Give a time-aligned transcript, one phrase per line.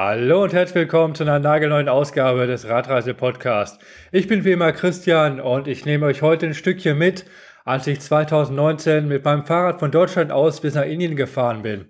[0.00, 3.80] Hallo und herzlich willkommen zu einer nagelneuen Ausgabe des Radreise Podcast.
[4.12, 7.24] Ich bin wie immer Christian und ich nehme euch heute ein Stückchen mit,
[7.64, 11.86] als ich 2019 mit meinem Fahrrad von Deutschland aus bis nach Indien gefahren bin.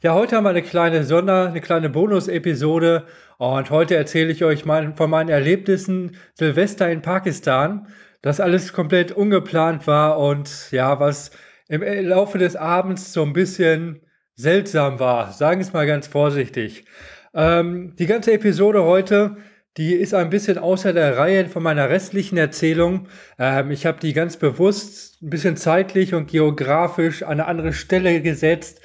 [0.00, 3.06] Ja, heute haben wir eine kleine Sonder, eine kleine Bonus-Episode
[3.38, 7.88] und heute erzähle ich euch mein, von meinen Erlebnissen Silvester in Pakistan,
[8.22, 11.32] das alles komplett ungeplant war und ja, was
[11.66, 14.02] im Laufe des Abends so ein bisschen
[14.36, 16.84] seltsam war, sagen es mal ganz vorsichtig.
[17.34, 19.36] Ähm, die ganze Episode heute,
[19.76, 23.08] die ist ein bisschen außer der Reihe von meiner restlichen Erzählung.
[23.38, 28.20] Ähm, ich habe die ganz bewusst ein bisschen zeitlich und geografisch an eine andere Stelle
[28.20, 28.80] gesetzt,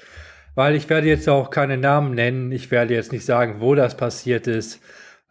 [0.54, 2.52] weil ich werde jetzt auch keine Namen nennen.
[2.52, 4.80] Ich werde jetzt nicht sagen, wo das passiert ist.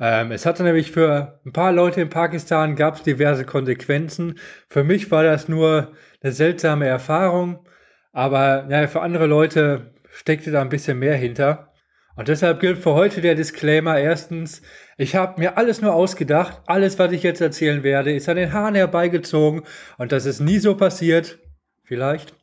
[0.01, 4.39] Ähm, es hatte nämlich für ein paar Leute in Pakistan gab es diverse Konsequenzen.
[4.69, 7.67] Für mich war das nur eine seltsame Erfahrung,
[8.13, 11.74] aber ja, für andere Leute steckte da ein bisschen mehr hinter.
[12.17, 13.99] Und deshalb gilt für heute der Disclaimer.
[13.99, 14.63] Erstens,
[14.97, 16.61] ich habe mir alles nur ausgedacht.
[16.67, 19.63] Alles, was ich jetzt erzählen werde, ist an den Haaren herbeigezogen.
[19.99, 21.39] Und das ist nie so passiert.
[21.83, 22.35] Vielleicht.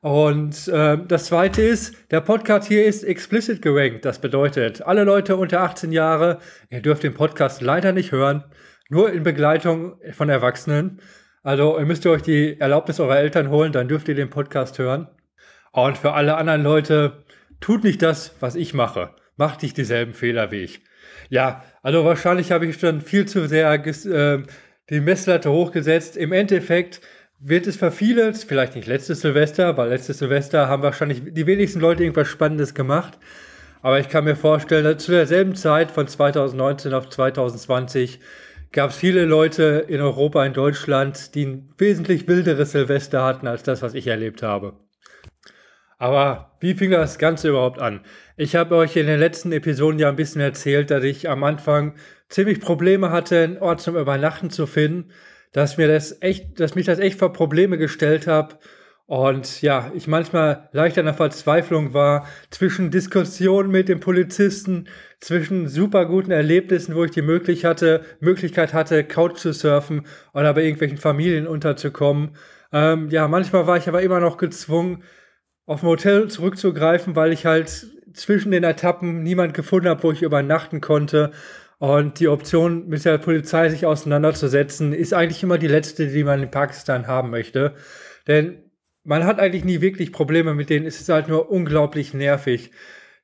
[0.00, 4.04] Und äh, das zweite ist, der Podcast hier ist explicit gerankt.
[4.04, 8.44] Das bedeutet, alle Leute unter 18 Jahre, ihr dürft den Podcast leider nicht hören.
[8.90, 11.00] Nur in Begleitung von Erwachsenen.
[11.42, 15.08] Also ihr müsst euch die Erlaubnis eurer Eltern holen, dann dürft ihr den Podcast hören.
[15.72, 17.23] Und für alle anderen Leute,
[17.64, 19.08] tut nicht das, was ich mache.
[19.38, 20.82] Macht nicht dieselben Fehler wie ich.
[21.30, 24.42] Ja, also wahrscheinlich habe ich schon viel zu sehr äh,
[24.90, 26.18] die Messlatte hochgesetzt.
[26.18, 27.00] Im Endeffekt
[27.40, 31.80] wird es für viele, vielleicht nicht letztes Silvester, weil letztes Silvester haben wahrscheinlich die wenigsten
[31.80, 33.18] Leute irgendwas Spannendes gemacht.
[33.80, 38.20] Aber ich kann mir vorstellen, dass zu derselben Zeit von 2019 auf 2020
[38.72, 43.62] gab es viele Leute in Europa, in Deutschland, die ein wesentlich wilderes Silvester hatten als
[43.62, 44.74] das, was ich erlebt habe.
[45.98, 48.00] Aber wie fing das Ganze überhaupt an?
[48.36, 51.94] Ich habe euch in den letzten Episoden ja ein bisschen erzählt, dass ich am Anfang
[52.28, 55.10] ziemlich Probleme hatte, einen Ort zum Übernachten zu finden,
[55.52, 58.58] dass mir das echt, dass mich das echt vor Probleme gestellt habe.
[59.06, 64.88] Und ja, ich manchmal leicht an der Verzweiflung war zwischen Diskussionen mit dem Polizisten,
[65.20, 70.52] zwischen super guten Erlebnissen, wo ich die Möglichkeit hatte, Möglichkeit hatte, Couch zu surfen oder
[70.54, 72.36] bei irgendwelchen Familien unterzukommen.
[72.72, 75.02] Ähm, ja, manchmal war ich aber immer noch gezwungen,
[75.66, 80.22] auf ein Hotel zurückzugreifen, weil ich halt zwischen den Etappen niemand gefunden habe, wo ich
[80.22, 81.32] übernachten konnte.
[81.78, 86.42] Und die Option, mit der Polizei sich auseinanderzusetzen, ist eigentlich immer die letzte, die man
[86.42, 87.74] in Pakistan haben möchte.
[88.26, 88.64] Denn
[89.02, 92.70] man hat eigentlich nie wirklich Probleme mit denen, es ist halt nur unglaublich nervig.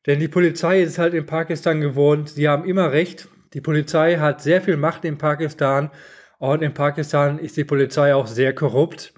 [0.07, 3.29] Denn die Polizei ist halt in Pakistan gewohnt, sie haben immer recht.
[3.55, 5.91] Die Polizei hat sehr viel Macht in Pakistan
[6.39, 9.13] und in Pakistan ist die Polizei auch sehr korrupt.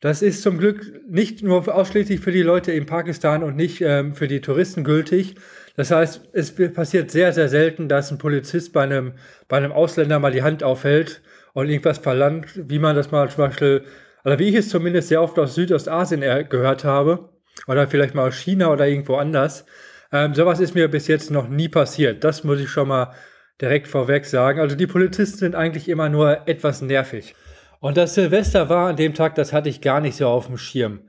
[0.00, 4.14] Das ist zum Glück nicht nur ausschließlich für die Leute in Pakistan und nicht ähm,
[4.14, 5.34] für die Touristen gültig.
[5.76, 9.12] Das heißt, es passiert sehr, sehr selten, dass ein Polizist bei einem,
[9.48, 11.20] bei einem Ausländer mal die Hand aufhält
[11.52, 13.84] und irgendwas verlangt, wie man das mal zum Beispiel,
[14.24, 17.28] oder wie ich es zumindest sehr oft aus Südostasien gehört habe,
[17.66, 19.66] oder vielleicht mal aus China oder irgendwo anders.
[20.12, 22.24] Ähm, sowas ist mir bis jetzt noch nie passiert.
[22.24, 23.14] Das muss ich schon mal
[23.60, 24.60] direkt vorweg sagen.
[24.60, 27.34] Also die Polizisten sind eigentlich immer nur etwas nervig.
[27.80, 30.58] Und das Silvester war an dem Tag, das hatte ich gar nicht so auf dem
[30.58, 31.00] Schirm.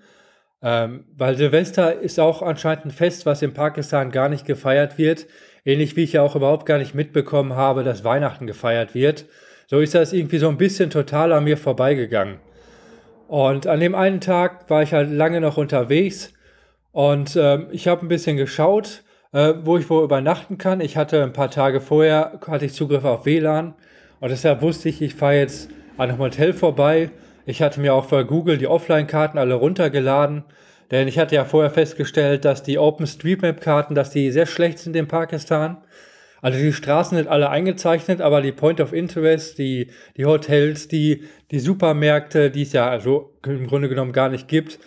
[0.63, 5.27] Ähm, weil Silvester ist auch anscheinend ein Fest, was in Pakistan gar nicht gefeiert wird.
[5.65, 9.25] Ähnlich wie ich ja auch überhaupt gar nicht mitbekommen habe, dass Weihnachten gefeiert wird.
[9.67, 12.39] So ist das irgendwie so ein bisschen total an mir vorbeigegangen.
[13.27, 16.33] Und an dem einen Tag war ich halt lange noch unterwegs
[16.91, 20.81] und ähm, ich habe ein bisschen geschaut, äh, wo ich wo übernachten kann.
[20.81, 23.73] Ich hatte ein paar Tage vorher hatte ich Zugriff auf WLAN
[24.19, 25.69] und deshalb wusste ich, ich fahre jetzt
[26.01, 27.11] an einem Hotel vorbei.
[27.45, 30.43] Ich hatte mir auch für Google die Offline-Karten alle runtergeladen,
[30.89, 35.07] denn ich hatte ja vorher festgestellt, dass die OpenStreetMap-Karten, dass die sehr schlecht sind in
[35.07, 35.77] Pakistan.
[36.41, 41.25] Also die Straßen sind alle eingezeichnet, aber die Point of Interest, die, die Hotels, die,
[41.51, 44.79] die Supermärkte, die es ja also im Grunde genommen gar nicht gibt,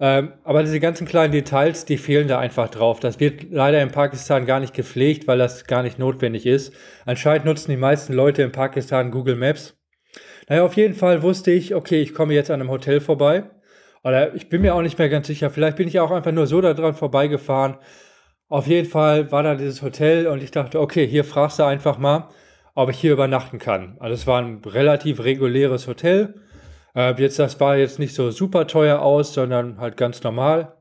[0.00, 3.00] ähm, aber diese ganzen kleinen Details, die fehlen da einfach drauf.
[3.00, 6.72] Das wird leider in Pakistan gar nicht gepflegt, weil das gar nicht notwendig ist.
[7.04, 9.76] Anscheinend nutzen die meisten Leute in Pakistan Google Maps.
[10.48, 13.44] Naja, auf jeden Fall wusste ich, okay, ich komme jetzt an einem Hotel vorbei.
[14.04, 15.50] Oder ich bin mir auch nicht mehr ganz sicher.
[15.50, 17.76] Vielleicht bin ich auch einfach nur so daran vorbeigefahren.
[18.48, 21.98] Auf jeden Fall war da dieses Hotel und ich dachte, okay, hier fragst du einfach
[21.98, 22.28] mal,
[22.76, 23.96] ob ich hier übernachten kann.
[23.98, 26.34] Also es war ein relativ reguläres Hotel.
[26.94, 30.76] Äh, jetzt, das war jetzt nicht so super teuer aus, sondern halt ganz normal.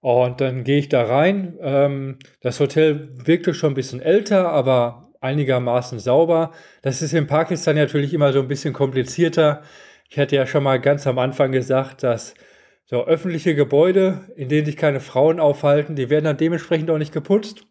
[0.00, 1.56] Und dann gehe ich da rein.
[1.60, 6.52] Ähm, das Hotel wirkte schon ein bisschen älter, aber einigermaßen sauber.
[6.82, 9.62] Das ist in Pakistan natürlich immer so ein bisschen komplizierter.
[10.08, 12.34] Ich hatte ja schon mal ganz am Anfang gesagt, dass
[12.84, 17.12] so öffentliche Gebäude, in denen sich keine Frauen aufhalten, die werden dann dementsprechend auch nicht
[17.12, 17.66] geputzt.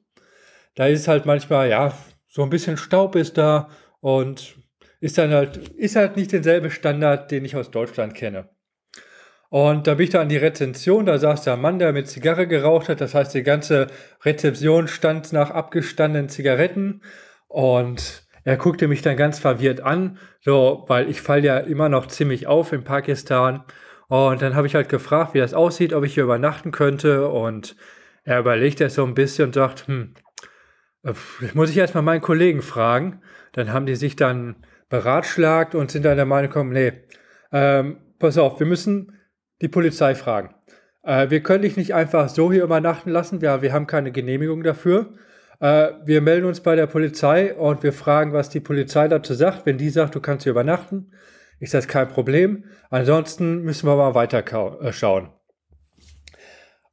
[0.75, 1.93] da ist halt manchmal, ja,
[2.29, 3.69] so ein bisschen Staub ist da
[3.99, 4.55] und
[5.01, 8.49] ist dann halt, ist halt nicht derselbe Standard, den ich aus Deutschland kenne.
[9.49, 12.47] Und da bin ich da an die Rezension, da saß der Mann, der mit Zigarre
[12.47, 13.01] geraucht hat.
[13.01, 13.87] Das heißt, die ganze
[14.23, 17.01] Rezeption stand nach abgestandenen Zigaretten.
[17.51, 22.07] Und er guckte mich dann ganz verwirrt an, so, weil ich falle ja immer noch
[22.07, 23.63] ziemlich auf in Pakistan.
[24.07, 27.27] Und dann habe ich halt gefragt, wie das aussieht, ob ich hier übernachten könnte.
[27.27, 27.75] Und
[28.23, 30.13] er überlegt das so ein bisschen und sagt, hm,
[31.03, 31.17] das
[31.53, 33.21] muss ich erstmal meinen Kollegen fragen.
[33.51, 34.55] Dann haben die sich dann
[34.89, 36.93] beratschlagt und sind dann der Meinung gekommen, nee,
[37.51, 39.19] ähm, pass auf, wir müssen
[39.61, 40.55] die Polizei fragen.
[41.03, 44.63] Äh, wir können dich nicht einfach so hier übernachten lassen, wir, wir haben keine Genehmigung
[44.63, 45.13] dafür.
[45.61, 49.65] Äh, wir melden uns bei der Polizei und wir fragen, was die Polizei dazu sagt.
[49.65, 51.11] Wenn die sagt, du kannst hier übernachten,
[51.59, 52.65] ist das kein Problem.
[52.89, 54.43] Ansonsten müssen wir mal weiter
[54.81, 55.29] äh, schauen.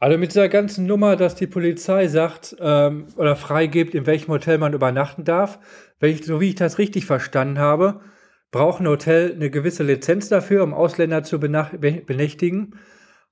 [0.01, 4.59] Also mit dieser ganzen Nummer, dass die Polizei sagt ähm, oder freigibt, in welchem Hotel
[4.59, 5.59] man übernachten darf,
[5.99, 8.01] wenn ich, so wie ich das richtig verstanden habe,
[8.53, 12.79] braucht ein Hotel eine gewisse Lizenz dafür, um Ausländer zu benächtigen.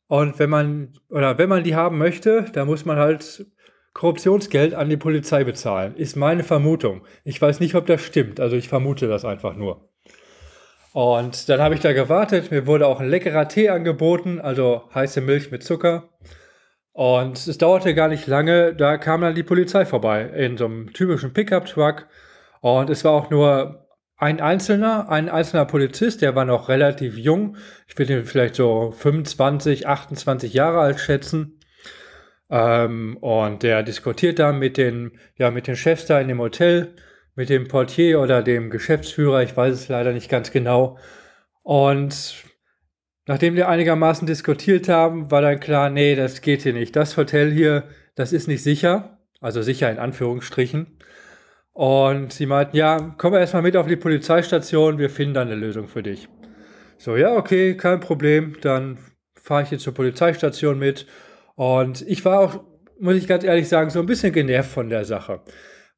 [0.08, 3.46] Und wenn man, oder wenn man die haben möchte, dann muss man halt
[3.96, 5.96] Korruptionsgeld an die Polizei bezahlen.
[5.96, 7.00] Ist meine Vermutung.
[7.25, 8.40] Ich weiß nicht, ob das stimmt.
[8.40, 9.88] Also ich vermute das einfach nur.
[10.93, 12.50] Und dann habe ich da gewartet.
[12.50, 16.10] Mir wurde auch ein leckerer Tee angeboten, also heiße Milch mit Zucker.
[16.93, 20.93] Und es dauerte gar nicht lange, da kam dann die Polizei vorbei in so einem
[20.93, 22.06] typischen Pickup-Truck.
[22.60, 23.87] Und es war auch nur
[24.19, 27.56] ein einzelner, ein einzelner Polizist, der war noch relativ jung.
[27.87, 31.56] Ich würde ihn vielleicht so 25, 28 Jahre alt schätzen.
[32.50, 36.94] Ähm, und der diskutiert dann mit den, ja, mit den Chefs da in dem Hotel,
[37.34, 40.98] mit dem Portier oder dem Geschäftsführer, ich weiß es leider nicht ganz genau.
[41.62, 42.44] Und
[43.26, 46.94] nachdem wir einigermaßen diskutiert haben, war dann klar, nee, das geht hier nicht.
[46.96, 47.84] Das Hotel hier,
[48.14, 49.16] das ist nicht sicher.
[49.40, 50.98] Also sicher in Anführungsstrichen.
[51.72, 55.88] Und sie meinten, ja, komm erstmal mit auf die Polizeistation, wir finden dann eine Lösung
[55.88, 56.28] für dich.
[56.96, 58.98] So, ja, okay, kein Problem, dann
[59.34, 61.06] fahre ich jetzt zur Polizeistation mit.
[61.56, 62.64] Und ich war auch,
[63.00, 65.41] muss ich ganz ehrlich sagen, so ein bisschen genervt von der Sache.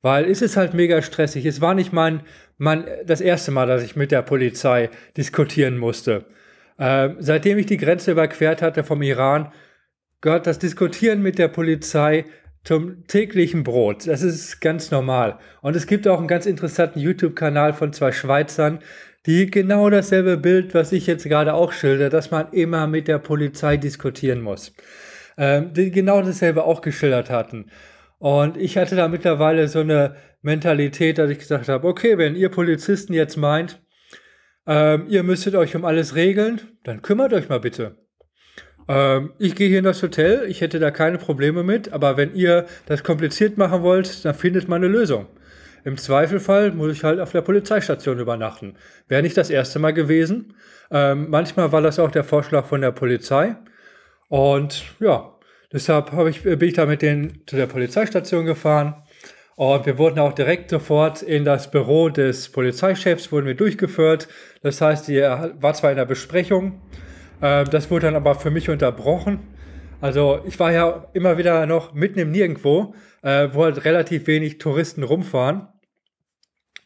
[0.01, 1.45] Weil es ist halt mega stressig.
[1.45, 2.23] Es war nicht mein,
[2.57, 6.25] mein, das erste Mal, dass ich mit der Polizei diskutieren musste.
[6.79, 9.53] Äh, seitdem ich die Grenze überquert hatte vom Iran,
[10.21, 12.25] gehört das Diskutieren mit der Polizei
[12.63, 14.07] zum täglichen Brot.
[14.07, 15.39] Das ist ganz normal.
[15.63, 18.81] Und es gibt auch einen ganz interessanten YouTube-Kanal von zwei Schweizern,
[19.27, 23.19] die genau dasselbe Bild, was ich jetzt gerade auch schilder, dass man immer mit der
[23.19, 24.73] Polizei diskutieren muss.
[25.39, 27.71] Ähm, die genau dasselbe auch geschildert hatten.
[28.19, 32.49] Und ich hatte da mittlerweile so eine Mentalität, dass ich gesagt habe, okay, wenn ihr
[32.49, 33.81] Polizisten jetzt meint,
[34.67, 37.97] ähm, ihr müsstet euch um alles regeln, dann kümmert euch mal bitte.
[38.89, 42.35] Ähm, ich gehe hier in das Hotel, ich hätte da keine Probleme mit, aber wenn
[42.35, 45.27] ihr das kompliziert machen wollt, dann findet man eine Lösung.
[45.85, 48.75] Im Zweifelfall muss ich halt auf der Polizeistation übernachten.
[49.07, 50.55] Wäre nicht das erste Mal gewesen.
[50.91, 53.55] Ähm, manchmal war das auch der Vorschlag von der Polizei.
[54.29, 55.37] Und ja,
[55.73, 59.03] deshalb ich, bin ich da mit denen zu der Polizeistation gefahren.
[59.57, 64.29] Und wir wurden auch direkt sofort in das Büro des Polizeichefs, wurden wir durchgeführt.
[64.63, 66.81] Das heißt, die war zwar in der Besprechung,
[67.41, 69.41] äh, das wurde dann aber für mich unterbrochen.
[70.01, 74.59] Also ich war ja immer wieder noch mitten im Nirgendwo, äh, wo halt relativ wenig
[74.59, 75.69] Touristen rumfahren.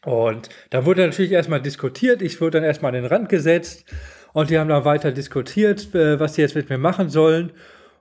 [0.03, 2.21] Und da wurde natürlich erstmal diskutiert.
[2.21, 3.85] Ich wurde dann erstmal an den Rand gesetzt
[4.33, 7.51] und die haben dann weiter diskutiert, äh, was die jetzt mit mir machen sollen.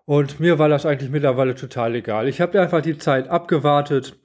[0.04, 2.28] Und mir war das eigentlich mittlerweile total egal.
[2.28, 4.16] Ich habe einfach die Zeit abgewartet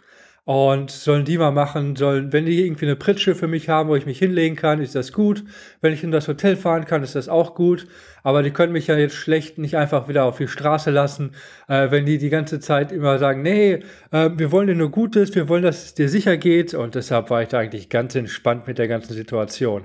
[0.48, 3.96] und sollen die mal machen, sollen, wenn die irgendwie eine Pritsche für mich haben, wo
[3.98, 5.44] ich mich hinlegen kann, ist das gut.
[5.82, 7.86] Wenn ich in das Hotel fahren kann, ist das auch gut.
[8.24, 11.34] Aber die können mich ja jetzt schlecht nicht einfach wieder auf die Straße lassen,
[11.68, 15.36] äh, wenn die die ganze Zeit immer sagen, nee, äh, wir wollen dir nur Gutes,
[15.36, 16.74] wir wollen, dass es dir sicher geht.
[16.74, 19.84] Und deshalb war ich da eigentlich ganz entspannt mit der ganzen Situation.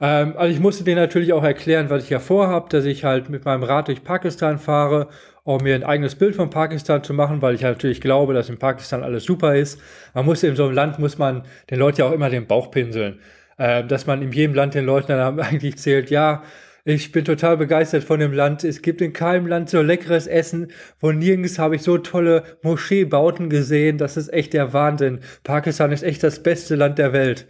[0.00, 3.28] Ähm, also ich musste denen natürlich auch erklären, was ich ja vorhabe, dass ich halt
[3.30, 5.08] mit meinem Rad durch Pakistan fahre
[5.46, 8.58] um mir ein eigenes Bild von Pakistan zu machen, weil ich natürlich glaube, dass in
[8.58, 9.80] Pakistan alles super ist.
[10.12, 12.72] Man muss in so einem Land, muss man den Leuten ja auch immer den Bauch
[12.72, 13.20] pinseln.
[13.56, 16.42] Äh, dass man in jedem Land den Leuten dann eigentlich zählt, ja,
[16.84, 18.64] ich bin total begeistert von dem Land.
[18.64, 20.72] Es gibt in keinem Land so leckeres Essen.
[21.00, 23.98] Wo nirgends habe ich so tolle Moscheebauten gesehen.
[23.98, 25.20] Das ist echt der Wahnsinn.
[25.44, 27.46] Pakistan ist echt das beste Land der Welt.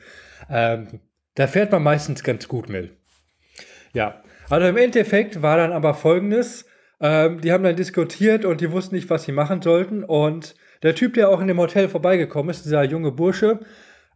[0.50, 1.00] Ähm,
[1.36, 2.90] da fährt man meistens ganz gut mit.
[3.92, 6.66] Ja, also im Endeffekt war dann aber folgendes.
[7.00, 10.02] Ähm, die haben dann diskutiert und die wussten nicht, was sie machen sollten.
[10.02, 13.60] Und der Typ, der auch in dem Hotel vorbeigekommen ist, dieser junge Bursche,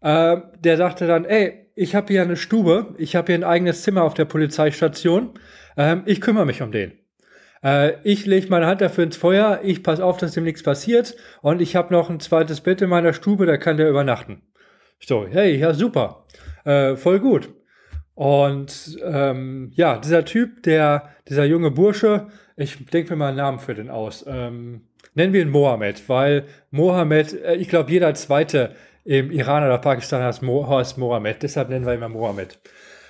[0.03, 3.83] äh, der sagte dann, ey, ich habe hier eine Stube, ich habe hier ein eigenes
[3.83, 5.35] Zimmer auf der Polizeistation,
[5.77, 6.93] ähm, ich kümmere mich um den.
[7.62, 11.17] Äh, ich lege meine Hand dafür ins Feuer, ich passe auf, dass dem nichts passiert
[11.43, 14.43] und ich habe noch ein zweites Bett in meiner Stube, da kann der übernachten.
[15.00, 16.20] So, hey, ja, super.
[16.64, 17.50] Äh, voll gut.
[18.14, 22.26] Und ähm, ja, dieser Typ, der, dieser junge Bursche,
[22.57, 24.25] ich denke mir mal einen Namen für den aus.
[24.29, 24.83] Ähm,
[25.14, 28.75] nennen wir ihn Mohammed, weil Mohammed, äh, ich glaube, jeder zweite
[29.05, 32.59] im Iran oder Pakistan heißt, Mo heißt Mohammed, deshalb nennen wir ihn mal Mohammed.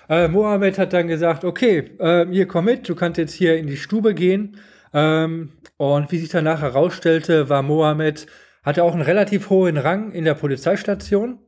[0.09, 3.67] Äh, Mohammed hat dann gesagt, okay, äh, hier komm mit, du kannst jetzt hier in
[3.67, 4.57] die Stube gehen.
[4.93, 8.27] Ähm, und wie sich danach herausstellte, war Mohammed,
[8.63, 11.39] hatte auch einen relativ hohen Rang in der Polizeistation.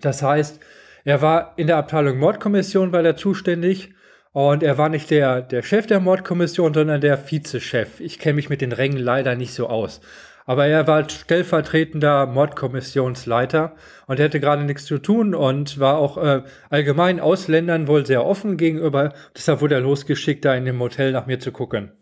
[0.00, 0.60] Das heißt,
[1.04, 3.94] er war in der Abteilung Mordkommission, war er zuständig.
[4.32, 8.00] Und er war nicht der, der Chef der Mordkommission, sondern der Vizechef.
[8.00, 10.00] Ich kenne mich mit den Rängen leider nicht so aus.
[10.46, 16.16] Aber er war stellvertretender Mordkommissionsleiter und er hatte gerade nichts zu tun und war auch
[16.16, 19.12] äh, allgemein Ausländern wohl sehr offen gegenüber.
[19.36, 21.92] Deshalb wurde er losgeschickt, da in dem Hotel nach mir zu gucken.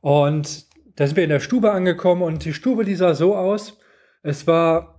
[0.00, 3.78] Und da sind wir in der Stube angekommen und die Stube, die sah so aus.
[4.22, 4.95] Es war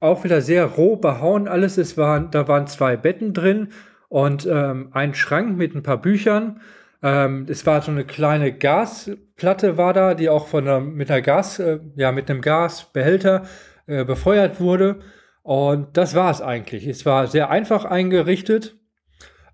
[0.00, 1.78] auch wieder sehr roh behauen alles.
[1.78, 3.68] Es waren, da waren zwei Betten drin
[4.08, 6.60] und ähm, ein Schrank mit ein paar Büchern
[7.02, 11.22] ähm, es war so eine kleine Gasplatte war da, die auch von einer, mit einer
[11.22, 13.44] Gas, äh, ja, mit einem Gasbehälter
[13.86, 15.00] äh, befeuert wurde.
[15.42, 16.86] Und das war es eigentlich.
[16.86, 18.76] Es war sehr einfach eingerichtet.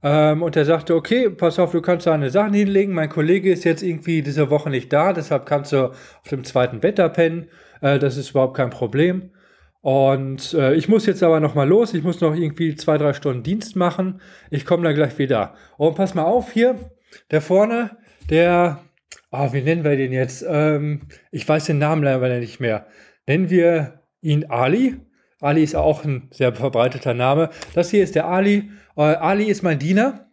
[0.03, 2.93] Ähm, und er sagte, okay, pass auf, du kannst deine Sachen hinlegen.
[2.93, 6.81] Mein Kollege ist jetzt irgendwie diese Woche nicht da, deshalb kannst du auf dem zweiten
[6.81, 7.49] Bett da pennen.
[7.81, 9.31] Äh, das ist überhaupt kein Problem.
[9.87, 11.95] Und äh, ich muss jetzt aber noch mal los.
[11.95, 14.21] Ich muss noch irgendwie zwei, drei Stunden Dienst machen.
[14.51, 15.55] Ich komme dann gleich wieder.
[15.77, 16.91] Und pass mal auf hier.
[17.31, 17.97] Der vorne,
[18.29, 18.81] der,
[19.31, 20.45] ah, wie nennen wir den jetzt?
[20.49, 22.89] Ähm, ich weiß den Namen leider nicht mehr.
[23.29, 24.97] Nennen wir ihn Ali.
[25.41, 27.51] Ali ist auch ein sehr verbreiteter Name.
[27.75, 28.69] Das hier ist der Ali.
[28.97, 30.29] Äh, Ali ist mein Diener.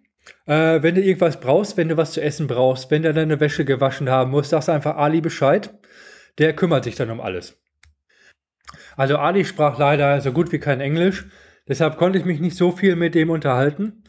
[0.48, 3.66] Äh, wenn du irgendwas brauchst, wenn du was zu essen brauchst, wenn du deine Wäsche
[3.66, 5.76] gewaschen haben musst, sagst einfach Ali Bescheid.
[6.40, 7.63] Der kümmert sich dann um alles.
[8.96, 11.26] Also Ali sprach leider so gut wie kein Englisch.
[11.68, 14.04] Deshalb konnte ich mich nicht so viel mit dem unterhalten.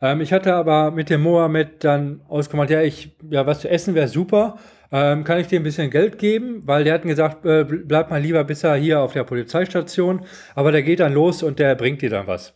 [0.00, 3.94] Ähm, ich hatte aber mit dem Mohammed dann ausgemacht, ja, ich, ja, was zu essen
[3.94, 4.58] wäre super.
[4.90, 6.62] Ähm, kann ich dir ein bisschen Geld geben?
[6.66, 10.24] Weil der hat gesagt, äh, bleib mal lieber bisher hier auf der Polizeistation.
[10.54, 12.54] Aber der geht dann los und der bringt dir dann was.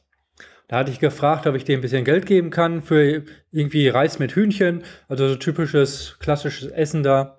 [0.69, 4.19] Da hatte ich gefragt, ob ich dir ein bisschen Geld geben kann für irgendwie Reis
[4.19, 7.37] mit Hühnchen, also so typisches klassisches Essen da.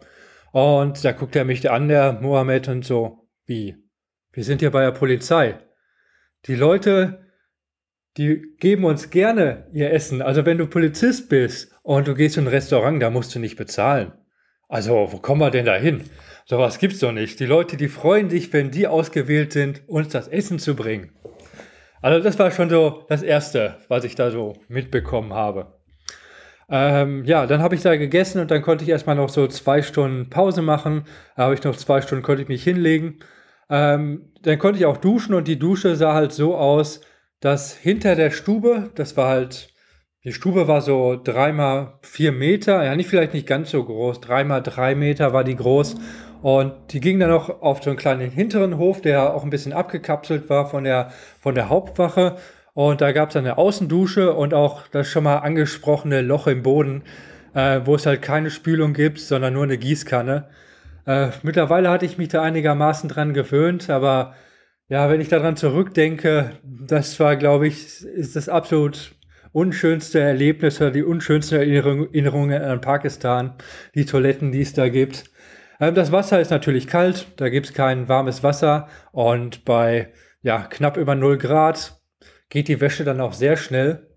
[0.52, 3.83] Und da guckt er mich an, der Mohammed, und so, wie?
[4.34, 5.58] Wir sind hier bei der Polizei.
[6.46, 7.24] Die Leute
[8.18, 10.22] die geben uns gerne ihr Essen.
[10.22, 13.56] Also wenn du Polizist bist und du gehst in ein Restaurant, da musst du nicht
[13.56, 14.14] bezahlen.
[14.70, 16.04] Also wo kommen wir denn da hin?
[16.46, 17.40] Sowas gibt's doch nicht.
[17.40, 21.12] Die Leute, die freuen sich, wenn die ausgewählt sind, uns das Essen zu bringen.
[22.02, 25.80] Also das war schon so das Erste, was ich da so mitbekommen habe.
[26.70, 29.82] Ähm, ja, dann habe ich da gegessen und dann konnte ich erstmal noch so zwei
[29.82, 31.06] Stunden Pause machen.
[31.36, 33.20] Da habe ich noch zwei Stunden, konnte ich mich hinlegen.
[33.70, 37.02] Ähm, dann konnte ich auch duschen und die Dusche sah halt so aus,
[37.40, 39.74] dass hinter der Stube, das war halt,
[40.24, 44.64] die Stube war so dreimal vier Meter, ja, nicht vielleicht nicht ganz so groß, dreimal
[44.64, 45.96] drei Meter war die groß.
[46.42, 49.72] Und die ging dann noch auf so einen kleinen hinteren Hof, der auch ein bisschen
[49.72, 52.36] abgekapselt war von der, von der Hauptwache.
[52.74, 57.04] Und da gab es eine Außendusche und auch das schon mal angesprochene Loch im Boden,
[57.54, 60.50] äh, wo es halt keine Spülung gibt, sondern nur eine Gießkanne.
[61.06, 64.36] Äh, mittlerweile hatte ich mich da einigermaßen dran gewöhnt, aber
[64.88, 69.16] ja, wenn ich daran zurückdenke, das war, glaube ich, ist das absolut
[69.52, 73.54] unschönste Erlebnis oder die unschönste Erinnerungen an Pakistan,
[73.96, 75.26] die Toiletten, die es da gibt.
[75.80, 80.64] Ähm, das Wasser ist natürlich kalt, da gibt es kein warmes Wasser und bei ja,
[80.64, 82.00] knapp über 0 Grad
[82.50, 84.08] geht die Wäsche dann auch sehr schnell.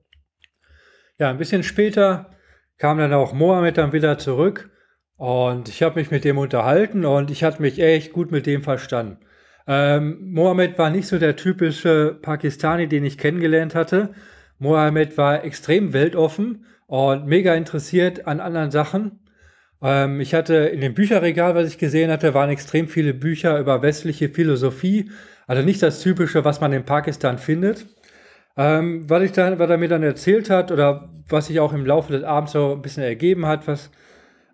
[1.19, 2.31] Ja, ein bisschen später
[2.79, 4.71] kam dann auch Mohammed dann wieder zurück
[5.17, 8.63] und ich habe mich mit dem unterhalten und ich hatte mich echt gut mit dem
[8.63, 9.19] verstanden.
[9.67, 14.11] Ähm, Mohammed war nicht so der typische Pakistani, den ich kennengelernt hatte.
[14.59, 19.21] Mohammed war extrem weltoffen und mega interessiert an anderen Sachen.
[19.83, 23.83] Ähm, ich hatte in dem Bücherregal, was ich gesehen hatte, waren extrem viele Bücher über
[23.83, 25.11] westliche Philosophie.
[25.47, 27.87] Also nicht das Typische, was man in Pakistan findet.
[28.57, 31.85] Ähm, was, ich dann, was er mir dann erzählt hat oder was sich auch im
[31.85, 33.91] Laufe des Abends so ein bisschen ergeben hat, was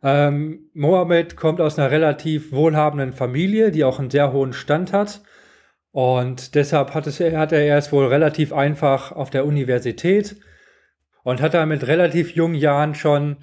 [0.02, 5.22] ähm, Mohammed kommt aus einer relativ wohlhabenden Familie, die auch einen sehr hohen Stand hat.
[5.92, 10.36] Und deshalb hat, es, hat er erst wohl relativ einfach auf der Universität
[11.22, 13.36] und hat da mit relativ jungen Jahren schon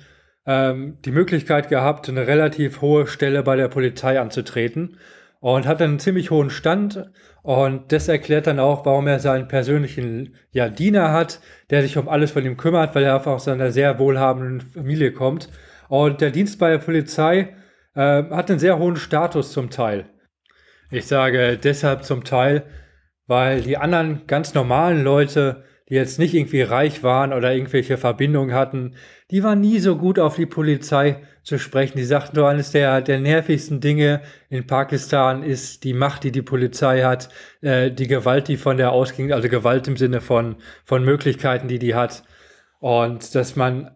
[0.46, 4.98] ähm, die Möglichkeit gehabt, eine relativ hohe Stelle bei der Polizei anzutreten
[5.40, 7.10] und hat einen ziemlich hohen Stand.
[7.42, 11.40] Und das erklärt dann auch, warum er seinen persönlichen ja, Diener hat,
[11.70, 15.14] der sich um alles von ihm kümmert, weil er einfach aus einer sehr wohlhabenden Familie
[15.14, 15.50] kommt.
[15.90, 17.56] Und der Dienst bei der Polizei
[17.96, 20.06] äh, hat einen sehr hohen Status zum Teil.
[20.92, 22.64] Ich sage deshalb zum Teil,
[23.28, 28.56] weil die anderen ganz normalen Leute, die jetzt nicht irgendwie reich waren oder irgendwelche Verbindungen
[28.56, 28.96] hatten,
[29.32, 31.98] die waren nie so gut auf die Polizei zu sprechen.
[31.98, 36.44] Die sagten nur, eines der, der nervigsten Dinge in Pakistan ist die Macht, die die
[36.44, 37.30] Polizei hat,
[37.62, 41.80] äh, die Gewalt, die von der ausging, also Gewalt im Sinne von, von Möglichkeiten, die
[41.80, 42.24] die hat.
[42.80, 43.92] Und dass man,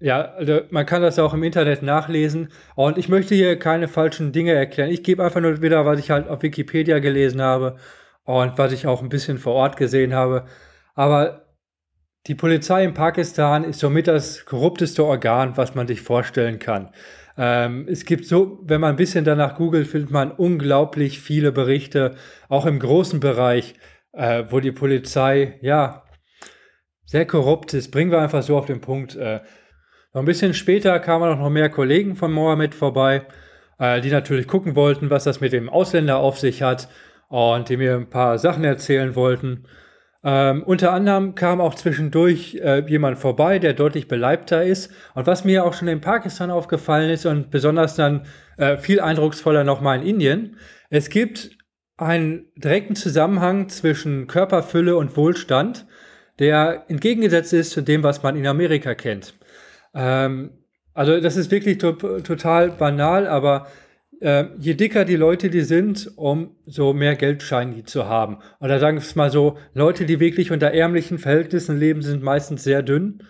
[0.00, 2.50] ja, also man kann das auch im Internet nachlesen.
[2.76, 4.90] Und ich möchte hier keine falschen Dinge erklären.
[4.90, 7.76] Ich gebe einfach nur wieder, was ich halt auf Wikipedia gelesen habe
[8.24, 10.46] und was ich auch ein bisschen vor Ort gesehen habe.
[10.94, 11.46] Aber
[12.26, 16.90] die Polizei in Pakistan ist somit das korrupteste Organ, was man sich vorstellen kann.
[17.36, 22.16] Ähm, es gibt so, wenn man ein bisschen danach googelt, findet man unglaublich viele Berichte,
[22.48, 23.74] auch im großen Bereich,
[24.12, 26.04] äh, wo die Polizei, ja,
[27.06, 27.90] sehr korrupt ist.
[27.90, 29.16] Bringen wir einfach so auf den Punkt.
[29.16, 29.40] Äh,
[30.18, 33.22] ein bisschen später kamen noch mehr Kollegen von Mohammed vorbei,
[33.78, 36.88] äh, die natürlich gucken wollten, was das mit dem Ausländer auf sich hat
[37.28, 39.66] und die mir ein paar Sachen erzählen wollten.
[40.24, 44.92] Ähm, unter anderem kam auch zwischendurch äh, jemand vorbei, der deutlich beleibter ist.
[45.14, 49.62] Und was mir auch schon in Pakistan aufgefallen ist und besonders dann äh, viel eindrucksvoller
[49.62, 50.56] nochmal in Indien,
[50.90, 51.56] es gibt
[51.96, 55.86] einen direkten Zusammenhang zwischen Körperfülle und Wohlstand,
[56.38, 59.37] der entgegengesetzt ist zu dem, was man in Amerika kennt.
[59.94, 60.50] Ähm,
[60.94, 63.68] also das ist wirklich to total banal, aber
[64.20, 68.38] äh, je dicker die Leute die sind, umso mehr Geldscheine die zu haben.
[68.60, 72.64] Oder sagen wir es mal so, Leute, die wirklich unter ärmlichen Verhältnissen leben, sind meistens
[72.64, 73.22] sehr dünn,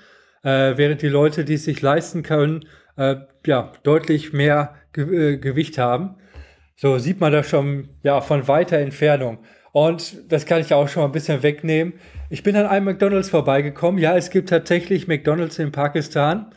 [0.43, 2.65] äh, während die Leute, die es sich leisten können,
[2.97, 6.17] äh, ja, deutlich mehr Ge äh, Gewicht haben.
[6.77, 9.39] So sieht man das schon ja, von weiter Entfernung.
[9.73, 11.95] Und das kann ich auch schon mal ein bisschen wegnehmen.
[12.31, 13.99] Ich bin an einem McDonald's vorbeigekommen.
[13.99, 16.53] Ja, es gibt tatsächlich McDonald's in Pakistan.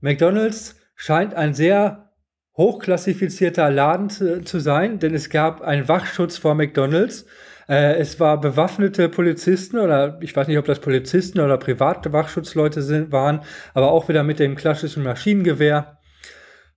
[0.00, 2.10] McDonald's scheint ein sehr
[2.56, 7.26] hochklassifizierter Laden zu, zu, sein, denn es gab einen Wachschutz vor McDonald's.
[7.68, 12.82] Äh, es war bewaffnete Polizisten oder ich weiß nicht, ob das Polizisten oder private Wachschutzleute
[12.82, 15.98] sind, waren, aber auch wieder mit dem klassischen Maschinengewehr,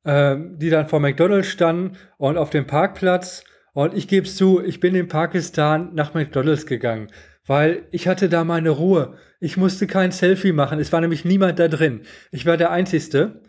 [0.03, 3.43] äh, die dann vor McDonald's standen und auf dem Parkplatz.
[3.73, 7.09] Und ich gebe es zu, ich bin in Pakistan nach McDonald's gegangen,
[7.47, 9.17] weil ich hatte da meine Ruhe.
[9.39, 10.79] Ich musste kein Selfie machen.
[10.79, 12.01] Es war nämlich niemand da drin.
[12.31, 13.41] Ich war der Einzige.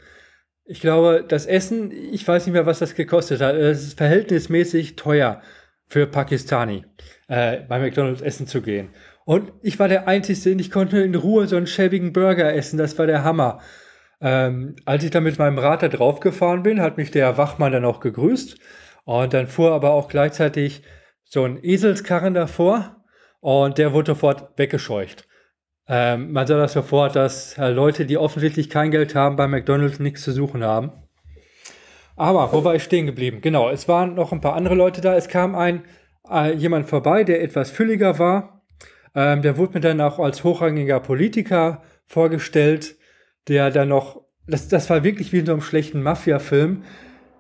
[0.65, 3.57] Ich glaube, das Essen, ich weiß nicht mehr, was das gekostet hat.
[3.57, 5.43] Es ist verhältnismäßig teuer
[5.87, 6.85] für Pakistani,
[7.29, 8.91] äh, bei McDonald's essen zu gehen.
[9.25, 12.79] Und ich war der Einzige, ich konnte in Ruhe so einen schäbigen Burger essen.
[12.79, 13.61] Das war der Hammer.
[14.21, 17.85] Ähm, als ich dann mit meinem Rad da draufgefahren bin, hat mich der Wachmann dann
[17.85, 18.59] auch gegrüßt.
[19.05, 20.83] Und dann fuhr aber auch gleichzeitig
[21.25, 22.98] so ein Eselskarren davor
[23.41, 25.27] und der wurde sofort weggescheucht.
[25.89, 29.99] Ähm, man sah das sofort, dass äh, Leute, die offensichtlich kein Geld haben, bei McDonald's
[29.99, 30.93] nichts zu suchen haben.
[32.15, 33.41] Aber wo war ich stehen geblieben?
[33.41, 35.15] Genau, es waren noch ein paar andere Leute da.
[35.15, 35.85] Es kam ein
[36.31, 38.63] äh, jemand vorbei, der etwas fülliger war.
[39.15, 42.97] Ähm, der wurde mir dann auch als hochrangiger Politiker vorgestellt,
[43.47, 46.83] der dann noch, das, das war wirklich wie in so einem schlechten Mafia-Film,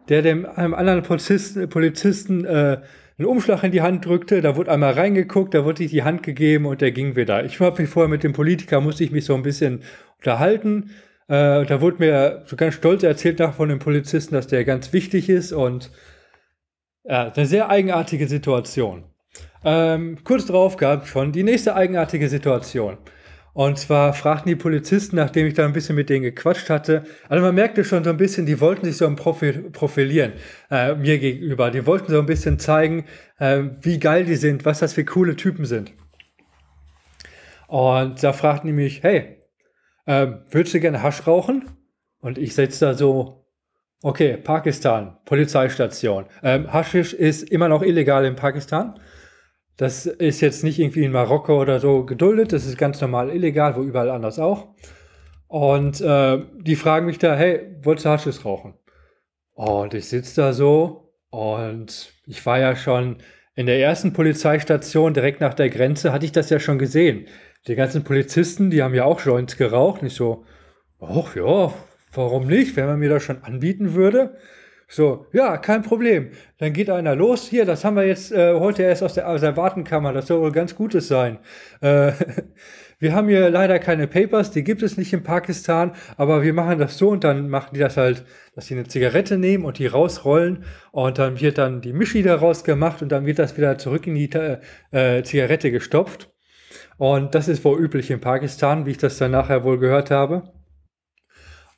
[0.08, 2.80] der dem einem anderen Polizisten, Polizisten äh,
[3.18, 6.22] einen Umschlag in die Hand drückte, da wurde einmal reingeguckt, da wurde ich die Hand
[6.22, 7.44] gegeben und der ging wieder.
[7.44, 9.82] Ich habe mich vorher mit dem Politiker, musste ich mich so ein bisschen
[10.18, 10.90] unterhalten.
[11.26, 14.92] Äh, da wurde mir so ganz stolz erzählt nach von dem Polizisten, dass der ganz
[14.92, 15.90] wichtig ist und
[17.04, 19.04] ja, eine sehr eigenartige Situation.
[19.64, 22.98] Ähm, kurz darauf gab es schon die nächste eigenartige Situation.
[23.58, 27.44] Und zwar fragten die Polizisten, nachdem ich da ein bisschen mit denen gequatscht hatte, also
[27.44, 30.34] man merkte schon so ein bisschen, die wollten sich so ein Profil, profilieren
[30.70, 31.72] äh, mir gegenüber.
[31.72, 33.06] Die wollten so ein bisschen zeigen,
[33.40, 35.92] äh, wie geil die sind, was das für coole Typen sind.
[37.66, 39.38] Und da fragten die mich, hey,
[40.06, 41.68] äh, würdest du gerne Hasch rauchen?
[42.20, 43.44] Und ich setze da so,
[44.04, 46.26] okay, Pakistan, Polizeistation.
[46.44, 49.00] Ähm, Haschisch ist immer noch illegal in Pakistan.
[49.78, 53.76] Das ist jetzt nicht irgendwie in Marokko oder so geduldet, das ist ganz normal illegal,
[53.76, 54.74] wo überall anders auch.
[55.46, 58.74] Und äh, die fragen mich da, hey, wolltest du Haschisch rauchen?
[59.54, 63.18] Und ich sitze da so und ich war ja schon
[63.54, 67.26] in der ersten Polizeistation direkt nach der Grenze, hatte ich das ja schon gesehen.
[67.68, 70.02] Die ganzen Polizisten, die haben ja auch Joints geraucht.
[70.02, 70.44] Nicht so,
[71.00, 71.72] ach ja,
[72.12, 74.36] warum nicht, wenn man mir das schon anbieten würde?
[74.90, 76.30] So, ja, kein Problem.
[76.56, 77.46] Dann geht einer los.
[77.46, 80.14] Hier, das haben wir jetzt äh, heute erst aus der, aus der Wartenkammer.
[80.14, 81.38] Das soll wohl ganz Gutes sein.
[81.82, 82.12] Äh,
[82.98, 86.78] wir haben hier leider keine Papers, die gibt es nicht in Pakistan, aber wir machen
[86.78, 88.24] das so und dann machen die das halt,
[88.54, 92.64] dass sie eine Zigarette nehmen und die rausrollen und dann wird dann die Mischi daraus
[92.64, 94.30] gemacht und dann wird das wieder zurück in die
[94.90, 96.30] äh, Zigarette gestopft.
[96.96, 100.44] Und das ist wohl üblich in Pakistan, wie ich das dann nachher wohl gehört habe.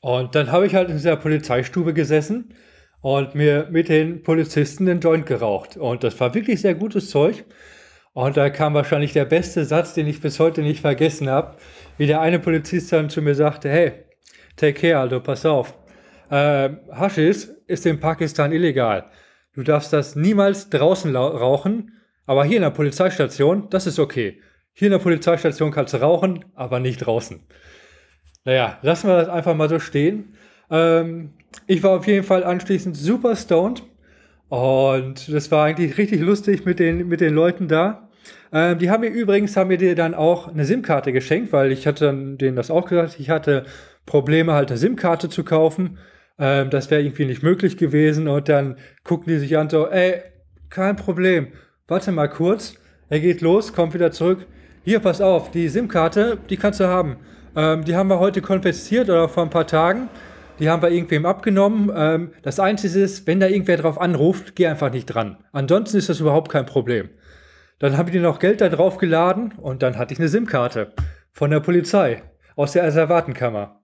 [0.01, 2.55] Und dann habe ich halt in dieser Polizeistube gesessen
[3.01, 5.77] und mir mit den Polizisten den Joint geraucht.
[5.77, 7.45] Und das war wirklich sehr gutes Zeug.
[8.13, 11.57] Und da kam wahrscheinlich der beste Satz, den ich bis heute nicht vergessen habe,
[11.97, 13.93] wie der eine Polizist dann zu mir sagte, hey,
[14.57, 15.75] take care, also pass auf.
[16.29, 19.07] Äh, Haschis ist in Pakistan illegal.
[19.55, 21.93] Du darfst das niemals draußen rauchen,
[22.27, 24.41] aber hier in der Polizeistation, das ist okay.
[24.73, 27.41] Hier in der Polizeistation kannst du rauchen, aber nicht draußen.
[28.45, 30.37] Naja, lassen wir das einfach mal so stehen.
[30.71, 31.31] Ähm,
[31.67, 33.83] ich war auf jeden Fall anschließend super stoned
[34.49, 38.09] und das war eigentlich richtig lustig mit den, mit den Leuten da.
[38.53, 41.87] Ähm, die haben mir übrigens, haben mir dir dann auch eine SIM-Karte geschenkt, weil ich
[41.87, 43.65] hatte denen das auch gesagt, ich hatte
[44.07, 45.99] Probleme halt eine SIM-Karte zu kaufen.
[46.39, 50.23] Ähm, das wäre irgendwie nicht möglich gewesen und dann gucken die sich an so, ey,
[50.69, 51.49] kein Problem,
[51.87, 52.75] warte mal kurz,
[53.09, 54.47] er geht los, kommt wieder zurück.
[54.85, 57.17] Hier, pass auf, die SIM-Karte, die kannst du haben.
[57.55, 60.09] Ähm, die haben wir heute konfisziert oder vor ein paar Tagen.
[60.61, 61.91] Die haben wir irgendwem abgenommen.
[61.95, 65.39] Ähm, das Einzige ist, wenn da irgendwer drauf anruft, geh einfach nicht dran.
[65.53, 67.09] Ansonsten ist das überhaupt kein Problem.
[67.79, 70.93] Dann habe ich dir noch Geld da drauf geladen und dann hatte ich eine SIM-Karte
[71.33, 72.23] von der Polizei
[72.57, 73.81] aus der Asservatenkammer.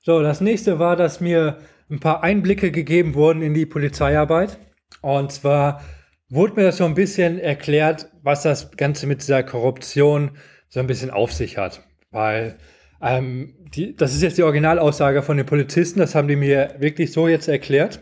[0.00, 4.58] So, das nächste war, dass mir ein paar Einblicke gegeben wurden in die Polizeiarbeit.
[5.02, 5.82] Und zwar
[6.28, 10.32] wurde mir das so ein bisschen erklärt, was das Ganze mit dieser Korruption
[10.68, 11.82] so ein bisschen auf sich hat.
[12.10, 12.58] Weil
[13.02, 17.12] ähm, die, das ist jetzt die Originalaussage von den Polizisten, das haben die mir wirklich
[17.12, 18.00] so jetzt erklärt.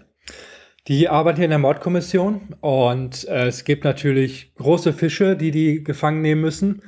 [0.86, 5.84] Die arbeiten hier in der Mordkommission und äh, es gibt natürlich große Fische, die die
[5.84, 6.82] gefangen nehmen müssen.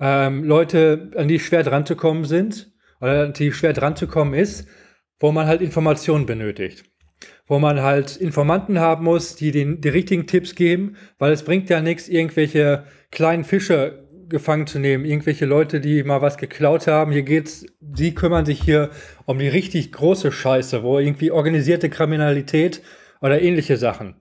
[0.00, 4.08] Ähm, Leute, an die schwer dran zu kommen sind oder an die schwer dran zu
[4.08, 4.66] kommen ist,
[5.20, 6.84] wo man halt Informationen benötigt.
[7.46, 11.70] Wo man halt Informanten haben muss, die den, die richtigen Tipps geben, weil es bringt
[11.70, 17.12] ja nichts, irgendwelche kleinen Fische gefangen zu nehmen, irgendwelche Leute, die mal was geklaut haben.
[17.12, 18.90] Hier geht's, die kümmern sich hier
[19.24, 22.82] um die richtig große Scheiße, wo irgendwie organisierte Kriminalität
[23.20, 24.16] oder ähnliche Sachen.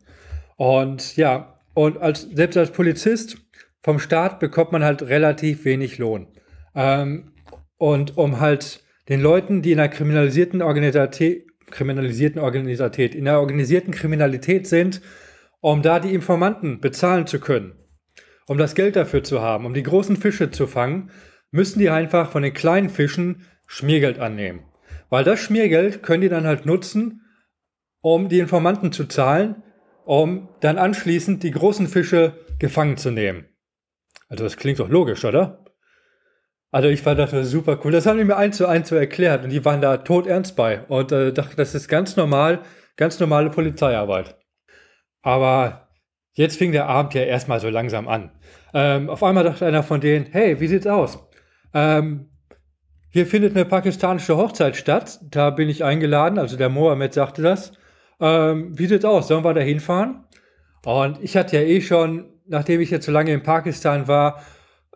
[0.57, 3.37] Und ja, und als, selbst als Polizist
[3.83, 6.27] vom Staat bekommt man halt relativ wenig Lohn.
[6.73, 7.31] Ähm,
[7.77, 13.93] und um halt den Leuten, die in der kriminalisierten Organisatät, kriminalisierten Organisatät, in der organisierten
[13.93, 15.01] Kriminalität sind,
[15.61, 17.73] um da die Informanten bezahlen zu können
[18.47, 21.11] um das Geld dafür zu haben, um die großen Fische zu fangen,
[21.51, 24.65] müssen die einfach von den kleinen Fischen Schmiergeld annehmen.
[25.09, 27.21] Weil das Schmiergeld können die dann halt nutzen,
[28.01, 29.63] um die Informanten zu zahlen,
[30.03, 33.45] um dann anschließend die großen Fische gefangen zu nehmen.
[34.27, 35.65] Also das klingt doch logisch, oder?
[36.71, 37.91] Also ich fand das super cool.
[37.91, 40.81] Das haben die mir eins zu eins so erklärt und die waren da todernst bei
[40.87, 42.59] und äh, dachte, das ist ganz normal,
[42.97, 44.37] ganz normale Polizeiarbeit.
[45.21, 45.84] Aber
[46.35, 48.29] Jetzt fing der Abend ja erstmal so langsam an.
[48.73, 51.17] Ähm, auf einmal dachte einer von denen, hey, wie sieht's aus?
[51.73, 52.27] Ähm,
[53.09, 55.19] hier findet eine pakistanische Hochzeit statt.
[55.31, 57.71] Da bin ich eingeladen, also der Mohammed sagte das.
[58.19, 59.29] Ähm, wie sieht's aus?
[59.29, 60.25] Sollen wir da hinfahren?
[60.85, 64.43] Und ich hatte ja eh schon, nachdem ich jetzt so lange in Pakistan war,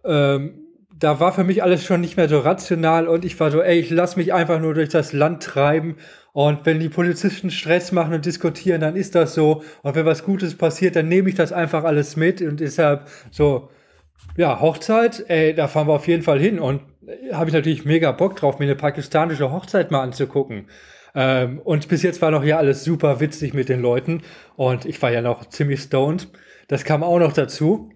[0.04, 3.62] ähm, da war für mich alles schon nicht mehr so rational und ich war so,
[3.62, 5.96] ey, ich lass mich einfach nur durch das Land treiben
[6.34, 9.64] und wenn die Polizisten Stress machen und diskutieren, dann ist das so.
[9.82, 12.42] Und wenn was Gutes passiert, dann nehme ich das einfach alles mit.
[12.42, 13.70] Und deshalb so,
[14.38, 16.60] ja, Hochzeit, ey, da fahren wir auf jeden Fall hin.
[16.60, 16.82] Und
[17.34, 20.68] habe ich natürlich mega Bock drauf, mir eine pakistanische Hochzeit mal anzugucken.
[21.16, 24.22] Ähm, und bis jetzt war noch ja alles super witzig mit den Leuten.
[24.56, 26.30] Und ich war ja noch ziemlich stoned.
[26.68, 27.90] Das kam auch noch dazu.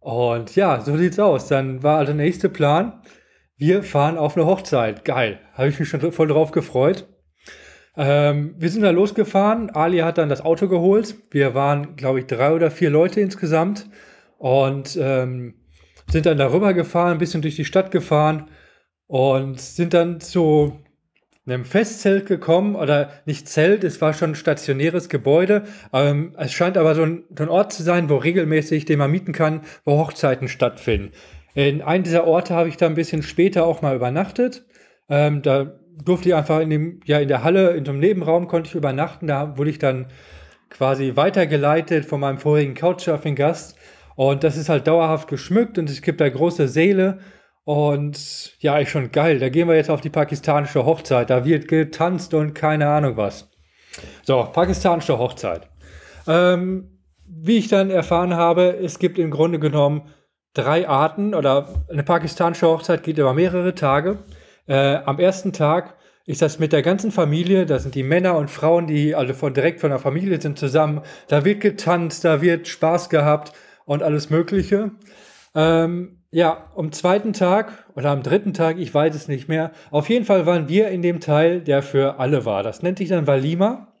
[0.00, 1.48] Und ja, so sieht's aus.
[1.48, 3.00] Dann war also der nächste Plan.
[3.56, 5.06] Wir fahren auf eine Hochzeit.
[5.06, 5.40] Geil.
[5.54, 7.08] Habe ich mich schon voll drauf gefreut.
[7.96, 9.70] Ähm, wir sind da losgefahren.
[9.70, 11.16] Ali hat dann das Auto geholt.
[11.30, 13.88] Wir waren, glaube ich, drei oder vier Leute insgesamt
[14.38, 15.54] und ähm,
[16.10, 18.50] sind dann darüber gefahren, ein bisschen durch die Stadt gefahren
[19.06, 20.80] und sind dann zu
[21.46, 25.64] einem Festzelt gekommen oder nicht Zelt, es war schon ein stationäres Gebäude.
[25.92, 29.10] Ähm, es scheint aber so ein, so ein Ort zu sein, wo regelmäßig, den man
[29.10, 31.12] mieten kann, wo Hochzeiten stattfinden.
[31.54, 34.64] In einem dieser Orte habe ich da ein bisschen später auch mal übernachtet.
[35.08, 38.48] Ähm, da durfte ich einfach in dem, ja, in der Halle, in so einem Nebenraum
[38.48, 39.26] konnte ich übernachten.
[39.26, 40.06] Da wurde ich dann
[40.70, 43.76] quasi weitergeleitet von meinem vorigen Couchsurfing-Gast.
[44.16, 47.18] Und das ist halt dauerhaft geschmückt und es gibt da große Säle.
[47.64, 49.38] Und ja, ich schon geil.
[49.38, 51.30] Da gehen wir jetzt auf die pakistanische Hochzeit.
[51.30, 53.50] Da wird getanzt und keine Ahnung was.
[54.22, 55.68] So, pakistanische Hochzeit.
[56.26, 60.02] Ähm, wie ich dann erfahren habe, es gibt im Grunde genommen
[60.52, 64.18] drei Arten oder eine pakistanische Hochzeit geht über mehrere Tage.
[64.66, 65.96] Äh, am ersten Tag
[66.26, 69.52] ist das mit der ganzen Familie, da sind die Männer und Frauen, die alle von
[69.52, 71.02] direkt von der Familie sind zusammen.
[71.28, 73.52] Da wird getanzt, da wird Spaß gehabt
[73.84, 74.92] und alles Mögliche.
[75.54, 79.70] Ähm, ja, am zweiten Tag oder am dritten Tag, ich weiß es nicht mehr.
[79.90, 82.62] Auf jeden Fall waren wir in dem Teil, der für alle war.
[82.62, 83.94] Das nennt sich dann Valima.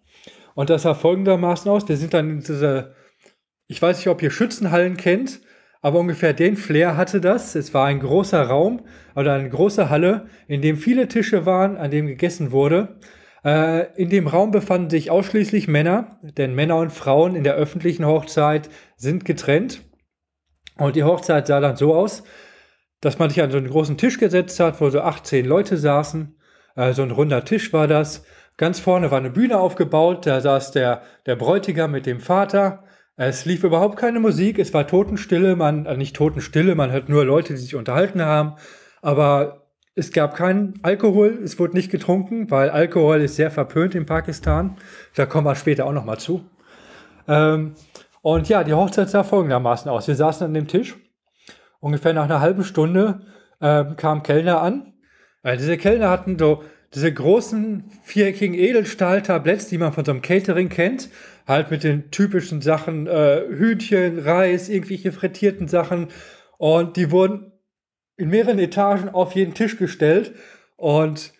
[0.54, 1.88] Und das sah folgendermaßen aus.
[1.88, 2.94] Wir sind dann in diese,
[3.66, 5.40] ich weiß nicht, ob ihr Schützenhallen kennt,
[5.84, 7.54] aber ungefähr den Flair hatte das.
[7.54, 11.90] Es war ein großer Raum oder eine große Halle, in dem viele Tische waren, an
[11.90, 12.96] dem gegessen wurde.
[13.44, 18.06] Äh, in dem Raum befanden sich ausschließlich Männer, denn Männer und Frauen in der öffentlichen
[18.06, 19.82] Hochzeit sind getrennt.
[20.78, 22.22] Und die Hochzeit sah dann so aus,
[23.02, 26.34] dass man sich an so einen großen Tisch gesetzt hat, wo so 18 Leute saßen.
[26.76, 28.24] Äh, so ein runder Tisch war das.
[28.56, 32.84] Ganz vorne war eine Bühne aufgebaut, da saß der, der Bräutigam mit dem Vater.
[33.16, 37.24] Es lief überhaupt keine Musik, es war Totenstille, man, äh, nicht Totenstille, man hört nur
[37.24, 38.54] Leute, die sich unterhalten haben.
[39.02, 44.06] Aber es gab keinen Alkohol, es wurde nicht getrunken, weil Alkohol ist sehr verpönt in
[44.06, 44.76] Pakistan.
[45.14, 46.44] Da kommen wir später auch nochmal zu.
[47.28, 47.74] Ähm,
[48.22, 50.08] und ja, die Hochzeit sah folgendermaßen aus.
[50.08, 50.96] Wir saßen an dem Tisch.
[51.78, 53.20] Ungefähr nach einer halben Stunde
[53.60, 54.94] äh, kam Kellner an.
[55.42, 60.68] Weil diese Kellner hatten so diese großen viereckigen Edelstahltabletts, die man von so einem Catering
[60.68, 61.10] kennt.
[61.46, 66.08] Halt mit den typischen Sachen, äh, Hühnchen, Reis, irgendwelche frittierten Sachen.
[66.58, 67.52] Und die wurden
[68.16, 70.32] in mehreren Etagen auf jeden Tisch gestellt.
[70.76, 71.32] Und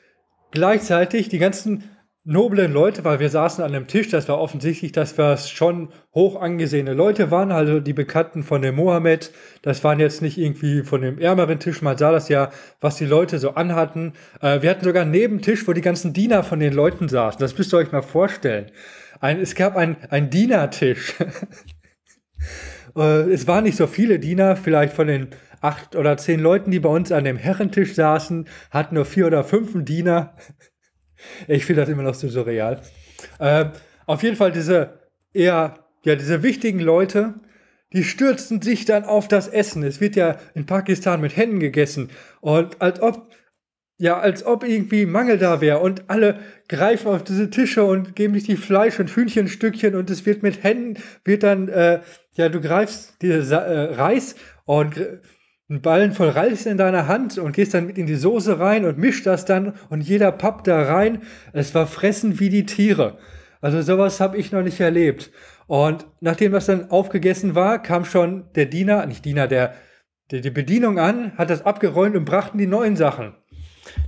[0.50, 1.84] gleichzeitig die ganzen
[2.26, 6.40] noblen Leute, weil wir saßen an einem Tisch, das war offensichtlich, dass wir schon hoch
[6.40, 11.02] angesehene Leute waren, also die Bekannten von dem Mohammed, das waren jetzt nicht irgendwie von
[11.02, 14.14] dem ärmeren Tisch, man sah das ja, was die Leute so anhatten.
[14.40, 17.58] Äh, wir hatten sogar einen Nebentisch, wo die ganzen Diener von den Leuten saßen, das
[17.58, 18.70] müsst ihr euch mal vorstellen.
[19.24, 21.14] Ein, es gab ein, ein Dienertisch.
[22.94, 25.28] äh, es waren nicht so viele Diener, vielleicht von den
[25.62, 29.42] acht oder zehn Leuten, die bei uns an dem Herrentisch saßen, hatten nur vier oder
[29.42, 30.36] fünf Diener.
[31.48, 32.82] Ich finde das immer noch so surreal.
[33.38, 33.70] Äh,
[34.04, 34.98] auf jeden Fall diese
[35.32, 37.32] eher, ja, diese wichtigen Leute,
[37.94, 39.84] die stürzen sich dann auf das Essen.
[39.84, 42.10] Es wird ja in Pakistan mit Händen gegessen.
[42.42, 43.33] Und als ob,
[43.98, 45.78] ja, als ob irgendwie Mangel da wäre.
[45.78, 50.26] Und alle greifen auf diese Tische und geben sich die Fleisch- und Hühnchenstückchen und es
[50.26, 52.00] wird mit Händen, wird dann, äh,
[52.34, 54.96] ja, du greifst diese äh, Reis und
[55.68, 58.84] einen Ballen voll Reis in deiner Hand und gehst dann mit in die Soße rein
[58.84, 61.22] und mischst das dann und jeder pappt da rein.
[61.52, 63.18] Es war fressen wie die Tiere.
[63.60, 65.30] Also sowas habe ich noch nicht erlebt.
[65.66, 69.74] Und nachdem das dann aufgegessen war, kam schon der Diener, nicht Diener, der,
[70.30, 73.34] der die Bedienung an, hat das abgeräumt und brachten die neuen Sachen.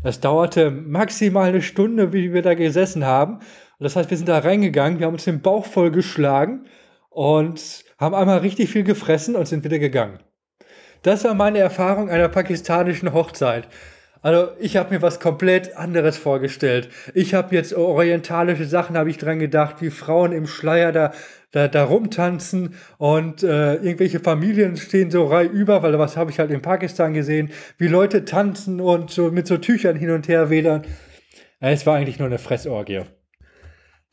[0.03, 3.41] Das dauerte maximal eine Stunde, wie wir da gesessen haben.
[3.79, 6.67] Das heißt, wir sind da reingegangen, wir haben uns den Bauch voll geschlagen
[7.11, 10.19] und haben einmal richtig viel gefressen und sind wieder gegangen.
[11.03, 13.69] Das war meine Erfahrung einer pakistanischen Hochzeit.
[14.23, 16.89] Also ich habe mir was komplett anderes vorgestellt.
[17.15, 21.13] Ich habe jetzt orientalische Sachen, habe ich dran gedacht, wie Frauen im Schleier da
[21.53, 26.51] da, da rumtanzen und äh, irgendwelche Familien stehen so über, weil was habe ich halt
[26.51, 30.85] in Pakistan gesehen, wie Leute tanzen und so mit so Tüchern hin und her wedern.
[31.61, 33.03] Es war eigentlich nur eine Fressorgie.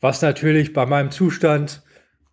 [0.00, 1.82] Was natürlich bei meinem Zustand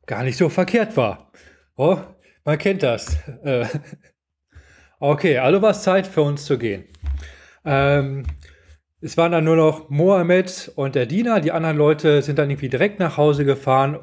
[0.05, 1.31] gar nicht so verkehrt war.
[1.75, 1.97] Oh,
[2.43, 3.17] man kennt das.
[3.43, 3.65] Äh,
[5.03, 6.83] Okay, also war es Zeit für uns zu gehen.
[7.65, 8.23] Ähm,
[9.01, 11.41] es waren dann nur noch Mohammed und der Diener.
[11.41, 13.97] Die anderen Leute sind dann irgendwie direkt nach Hause gefahren,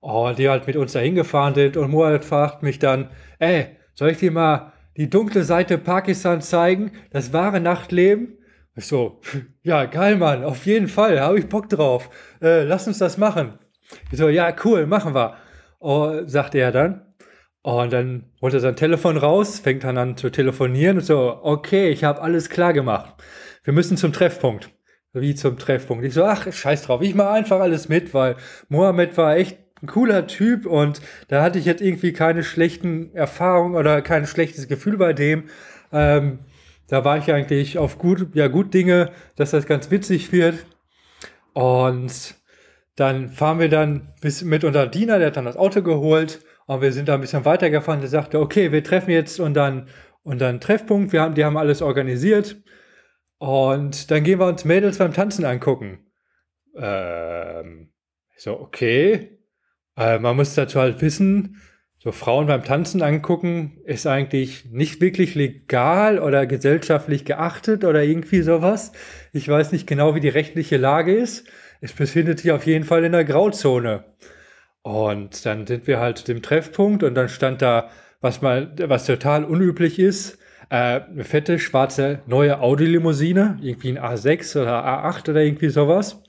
[0.00, 1.76] oh, die halt mit uns dahin gefahren sind.
[1.76, 6.92] Und Mohammed fragt mich dann, ey, soll ich dir mal die dunkle Seite Pakistans zeigen?
[7.10, 8.38] Das wahre Nachtleben?
[8.74, 9.20] Ich so,
[9.62, 12.10] ja, geil, Mann, auf jeden Fall, habe ich Bock drauf.
[12.42, 13.58] Äh, lass uns das machen.
[14.10, 15.36] Ich so, ja, cool, machen wir.
[15.78, 17.14] Oh, sagte er dann.
[17.62, 21.88] Und dann holt er sein Telefon raus, fängt dann an zu telefonieren und so, okay,
[21.88, 23.14] ich habe alles klar gemacht.
[23.64, 24.70] Wir müssen zum Treffpunkt.
[25.12, 26.04] Wie zum Treffpunkt.
[26.04, 28.36] Ich so, ach, scheiß drauf, ich mache einfach alles mit, weil
[28.68, 33.74] Mohammed war echt ein cooler Typ und da hatte ich jetzt irgendwie keine schlechten Erfahrungen
[33.74, 35.44] oder kein schlechtes Gefühl bei dem.
[35.92, 36.40] Ähm,
[36.88, 40.66] da war ich eigentlich auf gut, ja, gut Dinge, dass das ganz witzig wird.
[41.52, 42.36] Und
[42.96, 46.80] dann fahren wir dann bis mit unser Diener, der hat dann das Auto geholt und
[46.80, 48.00] wir sind da ein bisschen weitergefahren.
[48.00, 49.88] Der sagte, okay, wir treffen jetzt und dann,
[50.22, 51.12] und Treffpunkt.
[51.12, 52.56] Wir haben, die haben alles organisiert.
[53.38, 56.10] Und dann gehen wir uns Mädels beim Tanzen angucken.
[56.76, 57.92] Ähm,
[58.36, 59.35] so, okay.
[59.96, 61.60] Äh, man muss dazu halt wissen,
[61.98, 68.42] so Frauen beim Tanzen angucken ist eigentlich nicht wirklich legal oder gesellschaftlich geachtet oder irgendwie
[68.42, 68.92] sowas.
[69.32, 71.48] Ich weiß nicht genau, wie die rechtliche Lage ist.
[71.80, 74.04] Es befindet sich auf jeden Fall in der Grauzone.
[74.82, 79.44] Und dann sind wir halt dem Treffpunkt und dann stand da, was mal, was total
[79.44, 80.38] unüblich ist,
[80.70, 86.22] äh, eine fette, schwarze, neue Audi-Limousine, irgendwie ein A6 oder A8 oder irgendwie sowas.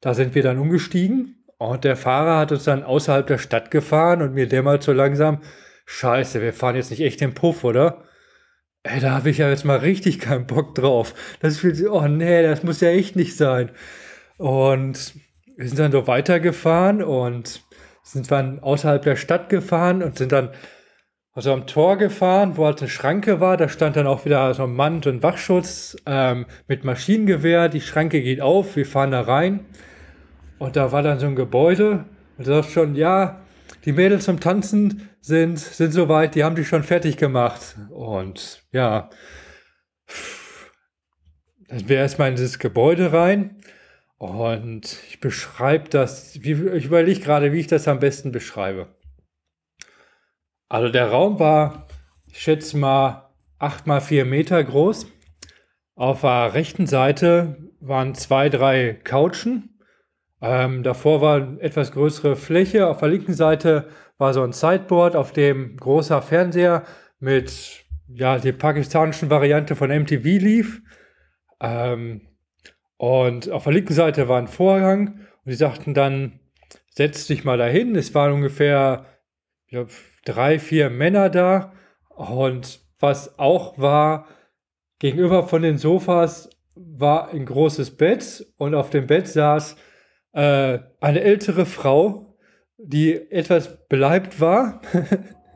[0.00, 4.22] Da sind wir dann umgestiegen und der Fahrer hat uns dann außerhalb der Stadt gefahren
[4.22, 5.40] und mir dämmert so langsam,
[5.86, 8.04] scheiße, wir fahren jetzt nicht echt den Puff, oder?
[8.84, 11.14] ey, da habe ich ja jetzt mal richtig keinen Bock drauf.
[11.40, 13.70] Das fühlt sich, oh nee, das muss ja echt nicht sein.
[14.36, 15.14] Und
[15.56, 17.62] wir sind dann so weitergefahren und
[18.02, 20.50] sind dann außerhalb der Stadt gefahren und sind dann
[21.32, 23.56] also am Tor gefahren, wo halt eine Schranke war.
[23.56, 27.68] Da stand dann auch wieder so ein Mann und Wachschutz ähm, mit Maschinengewehr.
[27.68, 29.64] Die Schranke geht auf, wir fahren da rein.
[30.58, 32.04] Und da war dann so ein Gebäude.
[32.36, 33.40] Und du sagst schon, ja,
[33.84, 37.76] die Mädels zum Tanzen sind, sind soweit, die haben die schon fertig gemacht.
[37.90, 39.10] Und ja,
[41.68, 43.60] dann wäre erstmal in dieses Gebäude rein.
[44.18, 48.94] Und ich beschreibe das, ich überlege gerade, wie ich das am besten beschreibe.
[50.68, 51.88] Also der Raum war,
[52.26, 55.06] ich schätze mal, 8 mal 4 Meter groß.
[55.94, 59.73] Auf der rechten Seite waren zwei, drei Couchen.
[60.46, 62.86] Ähm, davor war eine etwas größere Fläche.
[62.86, 66.82] Auf der linken Seite war so ein Sideboard, auf dem großer Fernseher
[67.18, 70.82] mit ja, die pakistanischen Variante von MTV lief.
[71.60, 72.28] Ähm,
[72.98, 76.40] und auf der linken Seite war ein Vorhang und die sagten dann,
[76.90, 77.96] setz dich mal dahin.
[77.96, 79.06] Es waren ungefähr
[79.68, 79.88] glaub,
[80.26, 81.72] drei, vier Männer da.
[82.10, 84.26] Und was auch war,
[84.98, 89.76] gegenüber von den Sofas war ein großes Bett und auf dem Bett saß
[90.34, 92.36] äh, eine ältere Frau,
[92.76, 94.82] die etwas beleibt war.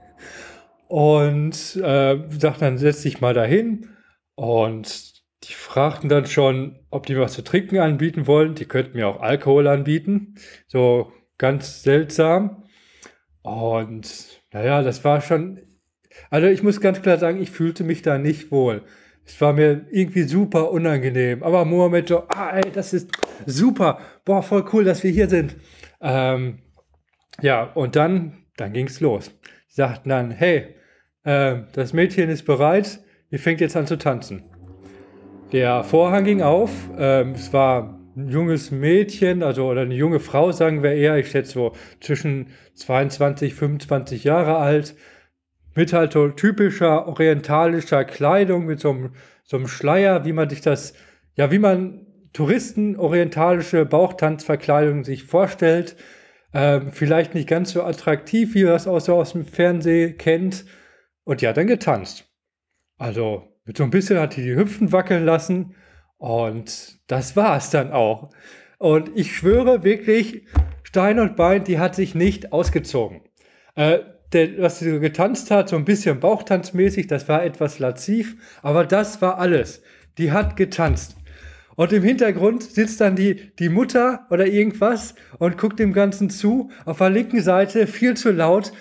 [0.88, 3.90] und äh, sagt dann, setz dich mal dahin.
[4.34, 5.12] Und
[5.44, 8.54] die fragten dann schon, ob die was zu trinken anbieten wollen.
[8.54, 10.36] Die könnten mir auch Alkohol anbieten.
[10.66, 12.64] So ganz seltsam.
[13.42, 15.60] Und naja, das war schon.
[16.30, 18.82] Also ich muss ganz klar sagen, ich fühlte mich da nicht wohl.
[19.28, 21.42] Es war mir irgendwie super unangenehm.
[21.42, 23.10] Aber Mohammed so, ah, ey, das ist
[23.44, 23.98] super.
[24.24, 25.54] Boah, voll cool, dass wir hier sind.
[26.00, 26.60] Ähm,
[27.42, 29.30] ja, und dann, dann ging's los.
[29.68, 30.74] Sie sagten dann, hey,
[31.24, 34.44] äh, das Mädchen ist bereit, ihr fängt jetzt an zu tanzen.
[35.52, 36.70] Der Vorhang ging auf.
[36.96, 41.18] Ähm, es war ein junges Mädchen, also oder eine junge Frau, sagen wir eher.
[41.18, 44.96] Ich schätze so zwischen 22, 25 Jahre alt.
[45.78, 49.14] Mit halt so typischer orientalischer Kleidung, mit so einem,
[49.44, 50.92] so einem Schleier, wie man sich das,
[51.36, 55.94] ja, wie man Touristen orientalische Bauchtanzverkleidung sich vorstellt.
[56.52, 60.64] Ähm, vielleicht nicht ganz so attraktiv, wie man das auch so aus dem Fernsehen kennt.
[61.22, 62.28] Und ja, dann getanzt.
[62.96, 65.76] Also mit so ein bisschen hat die die Hüpfen wackeln lassen
[66.16, 68.30] und das war es dann auch.
[68.78, 70.44] Und ich schwöre wirklich,
[70.82, 73.20] Stein und Bein, die hat sich nicht ausgezogen.
[73.76, 74.00] Äh,
[74.32, 78.84] der, was sie so getanzt hat, so ein bisschen Bauchtanzmäßig, das war etwas laziv, aber
[78.84, 79.82] das war alles.
[80.18, 81.16] Die hat getanzt.
[81.76, 86.72] Und im Hintergrund sitzt dann die, die Mutter oder irgendwas und guckt dem Ganzen zu.
[86.84, 88.72] Auf der linken Seite viel zu laut.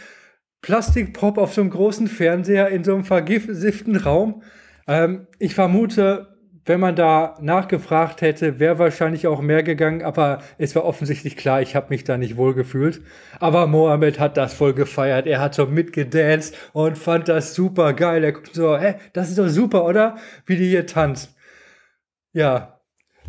[0.63, 4.41] Plastikpop auf so einem großen Fernseher in so einem vergifteten Raum.
[4.88, 6.37] Ähm, ich vermute,
[6.67, 11.62] wenn man da nachgefragt hätte, wäre wahrscheinlich auch mehr gegangen, aber es war offensichtlich klar,
[11.62, 13.01] ich habe mich da nicht wohl gefühlt.
[13.39, 15.27] Aber Mohammed hat das voll gefeiert.
[15.27, 18.23] Er hat so mitgedanced und fand das super geil.
[18.23, 20.17] Er guckt so, hä, das ist doch super, oder?
[20.45, 21.36] Wie die hier tanzt.
[22.34, 22.82] Ja,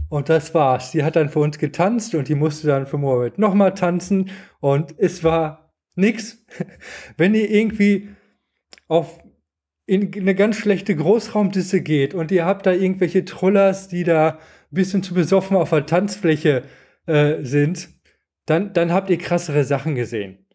[0.09, 0.91] und das war's.
[0.91, 4.95] Die hat dann für uns getanzt und die musste dann für Mohammed nochmal tanzen und
[4.99, 6.45] es war nix.
[7.17, 8.09] Wenn ihr irgendwie
[8.89, 9.21] auf
[9.89, 14.37] in eine ganz schlechte Großraumdisse geht und ihr habt da irgendwelche Trollers, die da ein
[14.71, 16.65] bisschen zu besoffen auf der Tanzfläche
[17.07, 17.89] äh, sind,
[18.45, 20.47] dann, dann habt ihr krassere Sachen gesehen.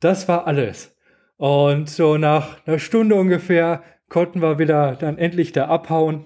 [0.00, 0.96] Das war alles.
[1.36, 6.24] Und so nach einer Stunde ungefähr konnten wir wieder dann endlich da abhauen.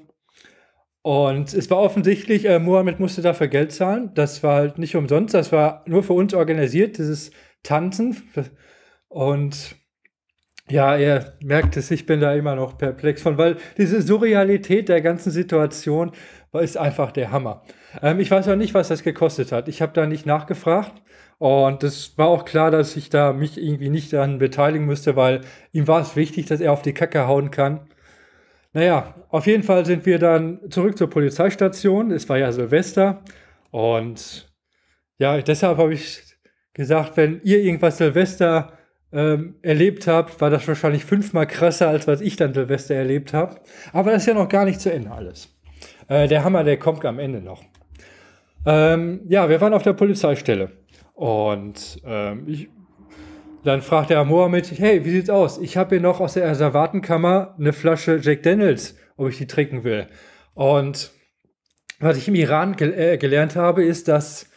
[1.02, 4.12] Und es war offensichtlich, äh, Mohammed musste dafür Geld zahlen.
[4.14, 7.32] Das war halt nicht umsonst, das war nur für uns organisiert, dieses
[7.64, 8.16] Tanzen.
[9.08, 9.76] Und
[10.70, 15.02] ja, ihr merkt es, ich bin da immer noch perplex von, weil diese Surrealität der
[15.02, 16.12] ganzen Situation
[16.52, 17.62] ist einfach der Hammer.
[18.02, 19.68] Ähm, ich weiß auch nicht, was das gekostet hat.
[19.68, 21.02] Ich habe da nicht nachgefragt.
[21.38, 25.40] Und es war auch klar, dass ich da mich irgendwie nicht daran beteiligen müsste, weil
[25.72, 27.88] ihm war es wichtig, dass er auf die Kacke hauen kann.
[28.72, 32.10] Naja, auf jeden Fall sind wir dann zurück zur Polizeistation.
[32.10, 33.22] Es war ja Silvester.
[33.70, 34.48] Und
[35.18, 36.22] ja, deshalb habe ich
[36.72, 38.72] gesagt, wenn ihr irgendwas Silvester
[39.14, 43.60] ähm, erlebt habt, war das wahrscheinlich fünfmal krasser, als was ich dann Silvester erlebt habe.
[43.92, 45.48] Aber das ist ja noch gar nicht zu Ende alles.
[46.08, 47.62] Äh, der Hammer, der kommt am Ende noch.
[48.66, 50.72] Ähm, ja, wir waren auf der Polizeistelle.
[51.14, 52.68] Und ähm, ich,
[53.62, 55.58] dann fragt der Mohammed, hey, wie sieht's aus?
[55.58, 59.84] Ich habe hier noch aus der Reservatenkammer eine Flasche Jack Daniels, ob ich die trinken
[59.84, 60.08] will.
[60.54, 61.12] Und
[62.00, 64.50] was ich im Iran gel äh, gelernt habe, ist, dass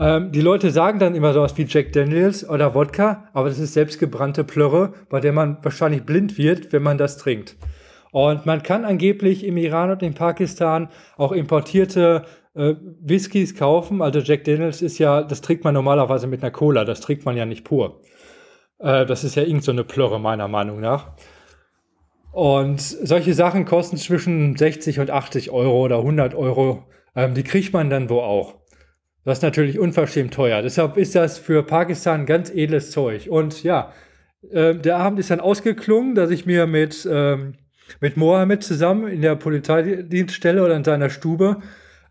[0.00, 3.74] ähm, die Leute sagen dann immer sowas wie Jack Daniels oder Wodka, aber das ist
[3.74, 7.56] selbstgebrannte Plörre, bei der man wahrscheinlich blind wird, wenn man das trinkt.
[8.12, 12.24] Und man kann angeblich im Iran und in Pakistan auch importierte
[12.54, 14.02] äh, Whiskys kaufen.
[14.02, 17.36] Also Jack Daniels ist ja, das trinkt man normalerweise mit einer Cola, das trinkt man
[17.36, 18.00] ja nicht pur.
[18.78, 21.12] Äh, das ist ja irgend so eine Plörre meiner Meinung nach.
[22.32, 26.84] Und solche Sachen kosten zwischen 60 und 80 Euro oder 100 Euro.
[27.14, 28.59] Ähm, die kriegt man dann wo auch.
[29.24, 30.62] Das ist natürlich unverschämt teuer.
[30.62, 33.28] Deshalb ist das für Pakistan ganz edles Zeug.
[33.28, 33.92] Und ja,
[34.50, 37.54] äh, der Abend ist dann ausgeklungen, dass ich mir mit, ähm,
[38.00, 41.58] mit Mohammed zusammen in der Polizeidienststelle oder in seiner Stube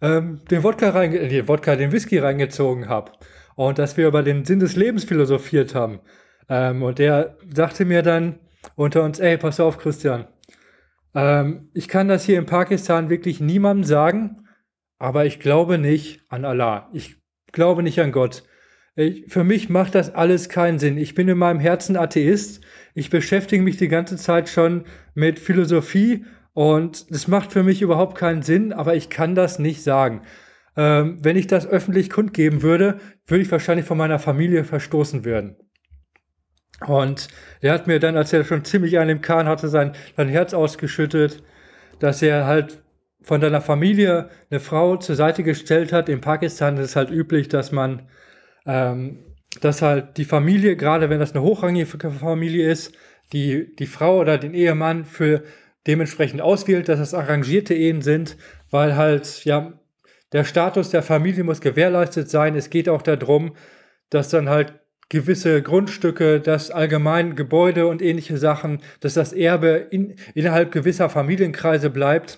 [0.01, 3.11] ähm, den Wodka rein, äh, den Wodka, den Whisky reingezogen habe.
[3.55, 5.99] Und dass wir über den Sinn des Lebens philosophiert haben.
[6.47, 8.39] Ähm, und der sagte mir dann
[8.75, 10.25] unter uns, ey, pass auf, Christian.
[11.15, 14.47] Ähm, ich kann das hier in Pakistan wirklich niemandem sagen,
[14.99, 16.89] aber ich glaube nicht an Allah.
[16.93, 17.15] Ich
[17.51, 18.43] glaube nicht an Gott.
[18.95, 20.97] Ich, für mich macht das alles keinen Sinn.
[20.97, 22.61] Ich bin in meinem Herzen Atheist.
[22.93, 24.83] Ich beschäftige mich die ganze Zeit schon
[25.13, 29.83] mit Philosophie und es macht für mich überhaupt keinen Sinn, aber ich kann das nicht
[29.83, 30.23] sagen.
[30.75, 35.55] Ähm, wenn ich das öffentlich kundgeben würde, würde ich wahrscheinlich von meiner Familie verstoßen werden.
[36.85, 37.27] Und
[37.61, 40.53] er hat mir dann, als er schon ziemlich an dem Kahn hatte, sein, sein Herz
[40.53, 41.43] ausgeschüttet,
[41.99, 42.81] dass er halt
[43.21, 46.09] von deiner Familie eine Frau zur Seite gestellt hat.
[46.09, 48.07] In Pakistan ist es halt üblich, dass man,
[48.65, 49.19] ähm,
[49.61, 52.93] dass halt die Familie, gerade wenn das eine hochrangige Familie ist,
[53.33, 55.43] die, die Frau oder den Ehemann für
[55.87, 58.37] dementsprechend auswählt, dass es arrangierte Ehen sind,
[58.69, 59.73] weil halt, ja,
[60.31, 62.55] der Status der Familie muss gewährleistet sein.
[62.55, 63.55] Es geht auch darum,
[64.09, 64.73] dass dann halt
[65.09, 71.89] gewisse Grundstücke, dass allgemein Gebäude und ähnliche Sachen, dass das Erbe in, innerhalb gewisser Familienkreise
[71.89, 72.37] bleibt.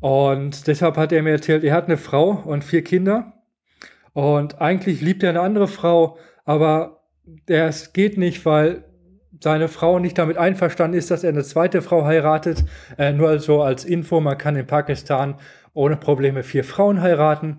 [0.00, 3.32] Und deshalb hat er mir erzählt, er hat eine Frau und vier Kinder.
[4.12, 7.02] Und eigentlich liebt er eine andere Frau, aber
[7.46, 8.84] es geht nicht, weil
[9.40, 12.64] seine Frau nicht damit einverstanden ist, dass er eine zweite Frau heiratet.
[12.96, 15.36] Äh, nur so als Info, man kann in Pakistan
[15.74, 17.58] ohne Probleme vier Frauen heiraten.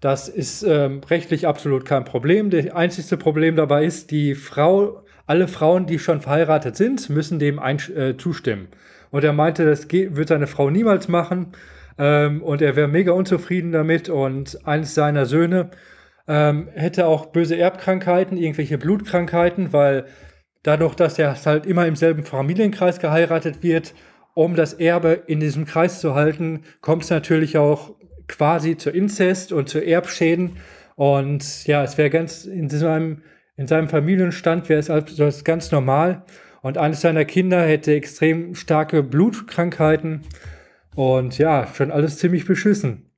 [0.00, 2.50] Das ist ähm, rechtlich absolut kein Problem.
[2.50, 7.58] Das einzige Problem dabei ist, die Frau, alle Frauen, die schon verheiratet sind, müssen dem
[7.58, 8.68] ein, äh, zustimmen.
[9.10, 11.52] Und er meinte, das geht, wird seine Frau niemals machen.
[11.98, 14.08] Ähm, und er wäre mega unzufrieden damit.
[14.08, 15.70] Und eines seiner Söhne
[16.26, 20.04] ähm, hätte auch böse Erbkrankheiten, irgendwelche Blutkrankheiten, weil
[20.62, 23.94] dadurch, dass er halt immer im selben Familienkreis geheiratet wird,
[24.34, 27.94] um das Erbe in diesem Kreis zu halten, kommt es natürlich auch
[28.28, 30.58] quasi zu Inzest und zu Erbschäden.
[30.94, 33.22] Und ja, es wäre ganz in seinem,
[33.56, 36.24] in seinem Familienstand wäre es also ganz normal.
[36.62, 40.22] Und eines seiner Kinder hätte extrem starke Blutkrankheiten.
[40.94, 43.10] Und ja, schon alles ziemlich beschissen.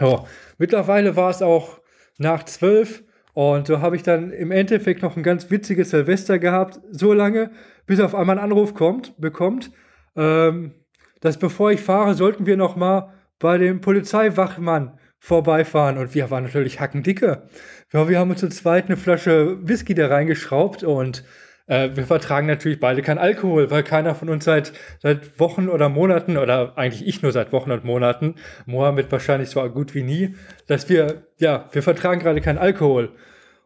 [0.00, 0.26] Oh,
[0.58, 1.80] mittlerweile war es auch
[2.18, 3.02] nach zwölf.
[3.32, 7.50] Und so habe ich dann im Endeffekt noch ein ganz witziges Silvester gehabt, so lange,
[7.86, 9.72] bis auf einmal ein Anruf kommt, bekommt,
[10.16, 10.74] ähm,
[11.20, 16.44] dass bevor ich fahre, sollten wir noch mal bei dem Polizeiwachmann vorbeifahren und wir waren
[16.44, 17.48] natürlich hackendicke.
[17.92, 21.24] Ja, wir haben uns zu zweit eine Flasche Whisky da reingeschraubt und
[21.66, 25.88] äh, wir vertragen natürlich beide keinen Alkohol, weil keiner von uns seit, seit Wochen oder
[25.88, 28.34] Monaten oder eigentlich ich nur seit Wochen und Monaten,
[28.66, 30.34] Mohammed wahrscheinlich so gut wie nie,
[30.66, 33.12] dass wir, ja, wir vertragen gerade keinen Alkohol.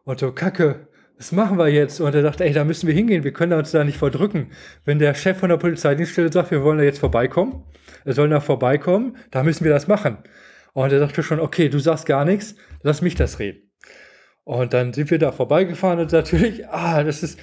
[0.05, 0.87] Und so, Kacke,
[1.17, 1.99] was machen wir jetzt?
[1.99, 4.51] Und er dachte, ey, da müssen wir hingehen, wir können uns da nicht verdrücken.
[4.85, 7.65] Wenn der Chef von der Polizeidienststelle sagt, wir wollen da jetzt vorbeikommen,
[8.05, 10.19] er soll da vorbeikommen, da müssen wir das machen.
[10.71, 13.69] Und er dachte schon, okay, du sagst gar nichts, lass mich das reden.
[14.45, 17.37] Und dann sind wir da vorbeigefahren und natürlich, ah, das ist,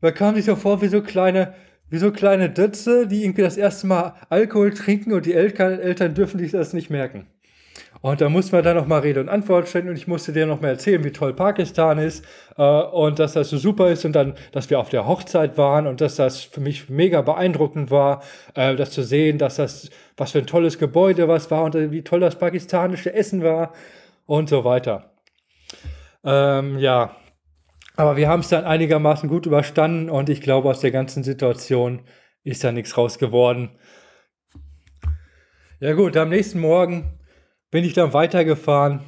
[0.00, 1.54] man kam sich so vor wie so kleine,
[1.88, 6.14] wie so kleine Dötze, die irgendwie das erste Mal Alkohol trinken und die Eltern, Eltern
[6.14, 7.26] dürfen sich das nicht merken.
[8.02, 10.70] Und da mussten wir dann nochmal Rede und Antwort stellen und ich musste dir nochmal
[10.70, 12.24] erzählen, wie toll Pakistan ist
[12.56, 15.86] äh, und dass das so super ist und dann, dass wir auf der Hochzeit waren
[15.86, 18.22] und dass das für mich mega beeindruckend war,
[18.54, 22.02] äh, das zu sehen, dass das, was für ein tolles Gebäude was war und wie
[22.02, 23.74] toll das pakistanische Essen war
[24.24, 25.12] und so weiter.
[26.24, 27.16] Ähm, ja,
[28.00, 32.00] aber wir haben es dann einigermaßen gut überstanden und ich glaube, aus der ganzen Situation
[32.42, 33.78] ist da nichts raus geworden.
[35.80, 37.20] Ja gut, am nächsten Morgen
[37.70, 39.00] bin ich dann weitergefahren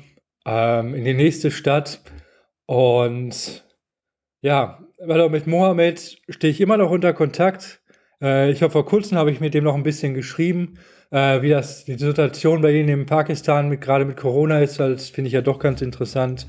[0.45, 2.03] ähm, in die nächste Stadt
[2.66, 3.64] und
[4.43, 7.82] ja, also mit Mohammed stehe ich immer noch unter Kontakt.
[8.20, 10.78] Äh, ich habe vor kurzem habe ich mit dem noch ein bisschen geschrieben,
[11.11, 14.78] äh, wie das die Situation bei ihnen in Pakistan mit gerade mit Corona ist.
[14.80, 16.47] Das finde ich ja doch ganz interessant.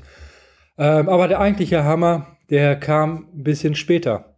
[0.76, 4.36] Ähm, aber der eigentliche Hammer, der kam ein bisschen später.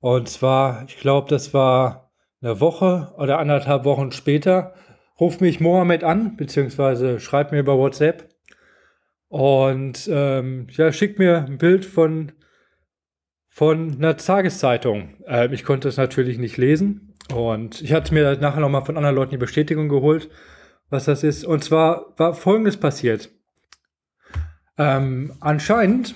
[0.00, 2.10] Und zwar, ich glaube, das war
[2.40, 4.74] eine Woche oder anderthalb Wochen später
[5.18, 8.28] ruft mich Mohammed an, beziehungsweise schreibt mir über WhatsApp
[9.28, 12.32] und ähm, ja, schickt mir ein Bild von,
[13.46, 15.22] von einer Tageszeitung.
[15.26, 19.14] Äh, ich konnte es natürlich nicht lesen Und ich hatte mir nachher nochmal von anderen
[19.14, 20.30] Leuten die Bestätigung geholt,
[20.88, 21.44] was das ist.
[21.44, 23.30] Und zwar war Folgendes passiert.
[24.78, 26.14] Ähm, anscheinend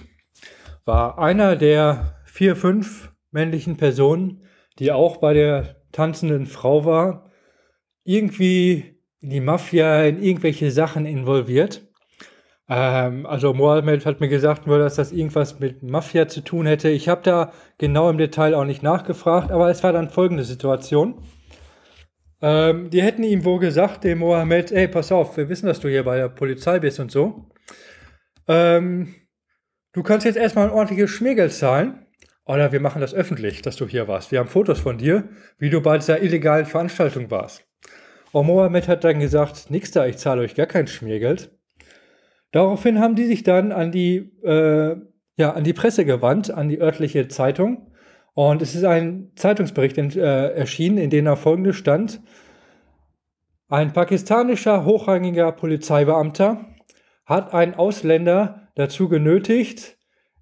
[0.85, 4.43] war einer der vier, fünf männlichen Personen,
[4.79, 7.31] die auch bei der tanzenden Frau war,
[8.05, 11.89] irgendwie in die Mafia, in irgendwelche Sachen involviert.
[12.69, 16.89] Ähm, also Mohammed hat mir gesagt, nur dass das irgendwas mit Mafia zu tun hätte.
[16.89, 21.23] Ich habe da genau im Detail auch nicht nachgefragt, aber es war dann folgende Situation.
[22.43, 25.89] Ähm, die hätten ihm wohl gesagt, dem Mohammed, ey, pass auf, wir wissen, dass du
[25.89, 27.47] hier bei der Polizei bist und so.
[28.49, 29.15] Ähm,
[29.95, 32.05] du kannst jetzt erstmal ein ordentliches Schmiergeld zahlen.
[32.47, 34.31] Oder wir machen das öffentlich, dass du hier warst.
[34.31, 37.65] Wir haben Fotos von dir, wie du bei dieser illegalen Veranstaltung warst.
[38.33, 41.53] Und Mohammed hat dann gesagt, nix da, ich zahle euch gar kein Schmiergeld.
[42.53, 44.97] Daraufhin haben die sich dann an die, äh,
[45.37, 47.93] ja, an die Presse gewandt, an die örtliche Zeitung.
[48.35, 52.21] Und es ist ein Zeitungsbericht in, äh, erschienen, in dem er folgendes stand.
[53.69, 56.67] Ein pakistanischer hochrangiger Polizeibeamter
[57.25, 59.99] hat einen Ausländer dazu genötigt,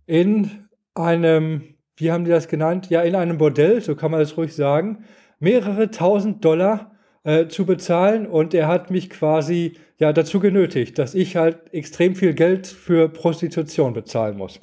[0.07, 2.91] in einem, wie haben die das genannt?
[2.91, 5.05] Ja, in einem Bordell, so kann man das ruhig sagen,
[5.39, 6.93] mehrere tausend Dollar
[7.25, 12.15] äh, zu bezahlen und er hat mich quasi ja dazu genötigt, dass ich halt extrem
[12.15, 14.61] viel Geld für Prostitution bezahlen muss.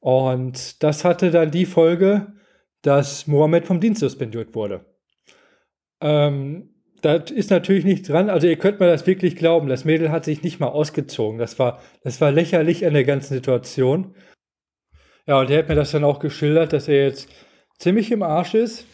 [0.00, 2.32] Und das hatte dann die Folge,
[2.82, 4.86] dass Mohammed vom Dienst suspendiert wurde.
[6.00, 8.30] Ähm, das ist natürlich nicht dran.
[8.30, 9.68] Also ihr könnt mir das wirklich glauben.
[9.68, 11.38] Das Mädel hat sich nicht mal ausgezogen.
[11.38, 14.14] Das war, das war lächerlich an der ganzen Situation.
[15.26, 17.28] Ja, und er hat mir das dann auch geschildert, dass er jetzt
[17.78, 18.86] ziemlich im Arsch ist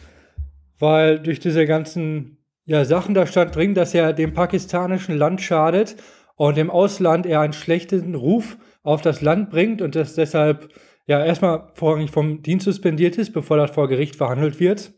[0.79, 5.95] weil durch diese ganzen ja, Sachen da stand drin, dass er dem pakistanischen Land schadet
[6.35, 10.69] und im Ausland er einen schlechten Ruf auf das Land bringt und das deshalb
[11.07, 14.93] ja erstmal vorrangig vom Dienst suspendiert ist, bevor das vor Gericht verhandelt wird.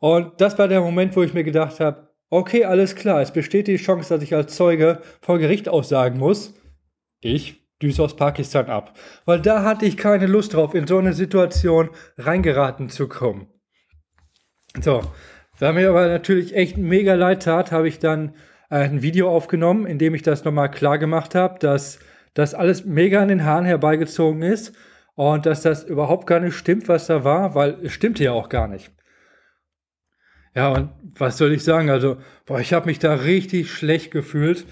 [0.00, 3.68] Und das war der Moment, wo ich mir gedacht habe, okay, alles klar, es besteht
[3.68, 6.54] die Chance, dass ich als Zeuge vor Gericht aussagen muss.
[7.20, 8.98] Ich düse aus Pakistan ab.
[9.24, 13.48] Weil da hatte ich keine Lust drauf, in so eine Situation reingeraten zu kommen.
[14.80, 15.02] So,
[15.58, 18.34] da mir aber natürlich echt mega leid tat, habe ich dann
[18.68, 21.98] ein Video aufgenommen, in dem ich das nochmal klar gemacht habe, dass
[22.34, 24.74] das alles mega an den Haaren herbeigezogen ist
[25.14, 28.48] und dass das überhaupt gar nicht stimmt, was da war, weil es stimmte ja auch
[28.48, 28.92] gar nicht.
[30.56, 30.88] Ja, und
[31.18, 31.90] was soll ich sagen?
[31.90, 34.66] Also, boah, ich habe mich da richtig schlecht gefühlt,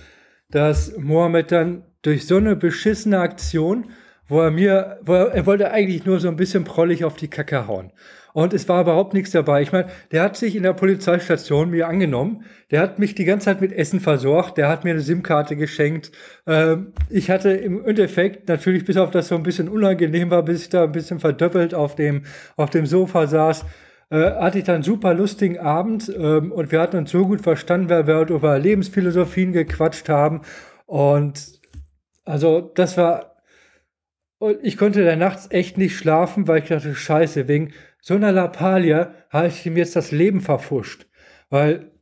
[0.50, 3.90] dass Mohammed dann durch so eine beschissene Aktion,
[4.26, 7.28] wo er mir, wo er, er wollte eigentlich nur so ein bisschen prollig auf die
[7.28, 7.92] Kacke hauen.
[8.32, 9.60] Und es war überhaupt nichts dabei.
[9.62, 12.44] Ich meine, der hat sich in der Polizeistation mir angenommen.
[12.70, 14.56] Der hat mich die ganze Zeit mit Essen versorgt.
[14.56, 16.10] Der hat mir eine SIM-Karte geschenkt.
[16.46, 20.62] Ähm, ich hatte im Endeffekt natürlich bis auf das so ein bisschen unangenehm war, bis
[20.62, 22.22] ich da ein bisschen verdoppelt auf dem,
[22.56, 23.66] auf dem Sofa saß,
[24.18, 27.88] hatte ich dann einen super lustigen Abend ähm, und wir hatten uns so gut verstanden,
[27.88, 30.42] weil wir über Lebensphilosophien gequatscht haben.
[30.86, 31.60] Und
[32.24, 33.34] also das war
[34.38, 38.30] und ich konnte da nachts echt nicht schlafen, weil ich dachte, scheiße, wegen so einer
[38.30, 41.06] Lappalie habe ich ihm jetzt das Leben verfuscht.
[41.48, 41.92] Weil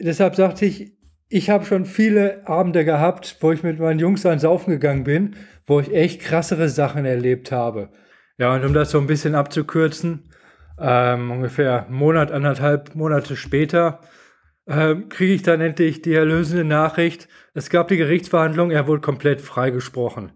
[0.00, 0.98] deshalb sagte ich,
[1.28, 5.36] ich habe schon viele Abende gehabt, wo ich mit meinen Jungs ans Saufen gegangen bin,
[5.64, 7.90] wo ich echt krassere Sachen erlebt habe.
[8.36, 10.29] Ja, und um das so ein bisschen abzukürzen,
[10.80, 14.00] ähm, ungefähr Monat, anderthalb Monate später,
[14.66, 17.28] ähm, kriege ich dann endlich die erlösende Nachricht.
[17.54, 20.32] Es gab die Gerichtsverhandlung, er wurde komplett freigesprochen.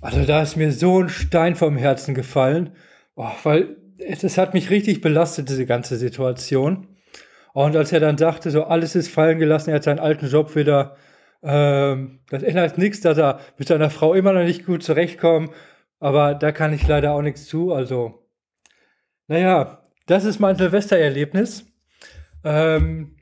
[0.00, 2.70] Also da ist mir so ein Stein vom Herzen gefallen,
[3.16, 3.76] oh, weil
[4.20, 6.88] das hat mich richtig belastet, diese ganze Situation.
[7.52, 10.54] Und als er dann sagte, so alles ist fallen gelassen, er hat seinen alten Job
[10.54, 10.96] wieder,
[11.42, 15.50] ähm, das ändert nichts, dass er mit seiner Frau immer noch nicht gut zurechtkommt,
[15.98, 17.72] aber da kann ich leider auch nichts zu.
[17.72, 18.25] Also,
[19.28, 21.66] naja, das ist mein Silvestererlebnis.
[22.44, 23.16] Ähm,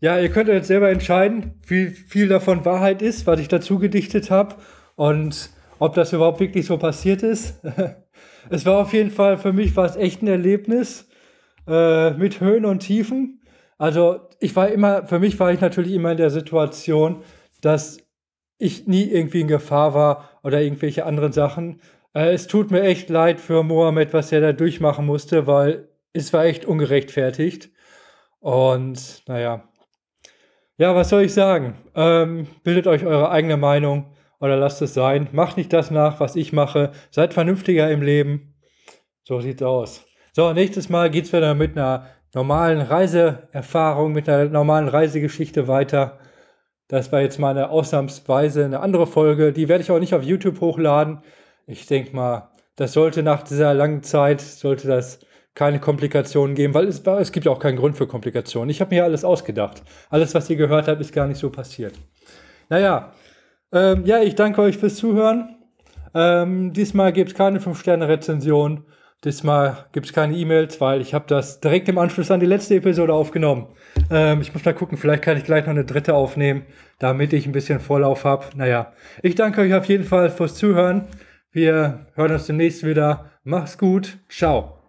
[0.00, 4.30] ja, ihr könnt jetzt selber entscheiden, wie viel davon Wahrheit ist, was ich dazu gedichtet
[4.30, 4.56] habe.
[4.96, 7.60] Und ob das überhaupt wirklich so passiert ist.
[8.50, 11.08] es war auf jeden Fall, für mich war es echt ein Erlebnis
[11.66, 13.40] äh, mit Höhen und Tiefen.
[13.78, 17.22] Also ich war immer, für mich war ich natürlich immer in der Situation,
[17.62, 17.98] dass
[18.58, 21.80] ich nie irgendwie in Gefahr war oder irgendwelche anderen Sachen.
[22.14, 26.32] Äh, es tut mir echt leid für Mohammed, was er da durchmachen musste, weil es
[26.32, 27.70] war echt ungerechtfertigt.
[28.40, 29.64] Und naja.
[30.76, 31.76] Ja, was soll ich sagen?
[31.94, 35.28] Ähm, bildet euch eure eigene Meinung oder lasst es sein.
[35.32, 36.92] Macht nicht das nach, was ich mache.
[37.10, 38.54] Seid vernünftiger im Leben.
[39.24, 40.06] So sieht's aus.
[40.32, 46.18] So, nächstes Mal geht's wieder mit einer normalen Reiseerfahrung, mit einer normalen Reisegeschichte weiter.
[46.88, 49.52] Das war jetzt mal eine ausnahmsweise eine andere Folge.
[49.52, 51.22] Die werde ich auch nicht auf YouTube hochladen.
[51.70, 55.20] Ich denke mal, das sollte nach dieser langen Zeit, sollte das
[55.54, 58.70] keine Komplikationen geben, weil es, es gibt auch keinen Grund für Komplikationen.
[58.70, 59.82] Ich habe mir alles ausgedacht.
[60.08, 61.94] Alles, was ihr gehört habt, ist gar nicht so passiert.
[62.68, 63.12] Naja,
[63.72, 65.56] ähm, ja, ich danke euch fürs Zuhören.
[66.14, 68.84] Ähm, diesmal gibt es keine 5-Sterne-Rezension.
[69.24, 72.76] Diesmal gibt es keine E-Mails, weil ich habe das direkt im Anschluss an die letzte
[72.76, 73.66] Episode aufgenommen.
[74.10, 76.62] Ähm, ich muss mal gucken, vielleicht kann ich gleich noch eine dritte aufnehmen,
[76.98, 78.46] damit ich ein bisschen Vorlauf habe.
[78.56, 78.92] Naja,
[79.22, 81.06] ich danke euch auf jeden Fall fürs Zuhören.
[81.52, 83.30] Wir hören uns demnächst wieder.
[83.42, 84.18] Macht's gut.
[84.28, 84.79] Ciao.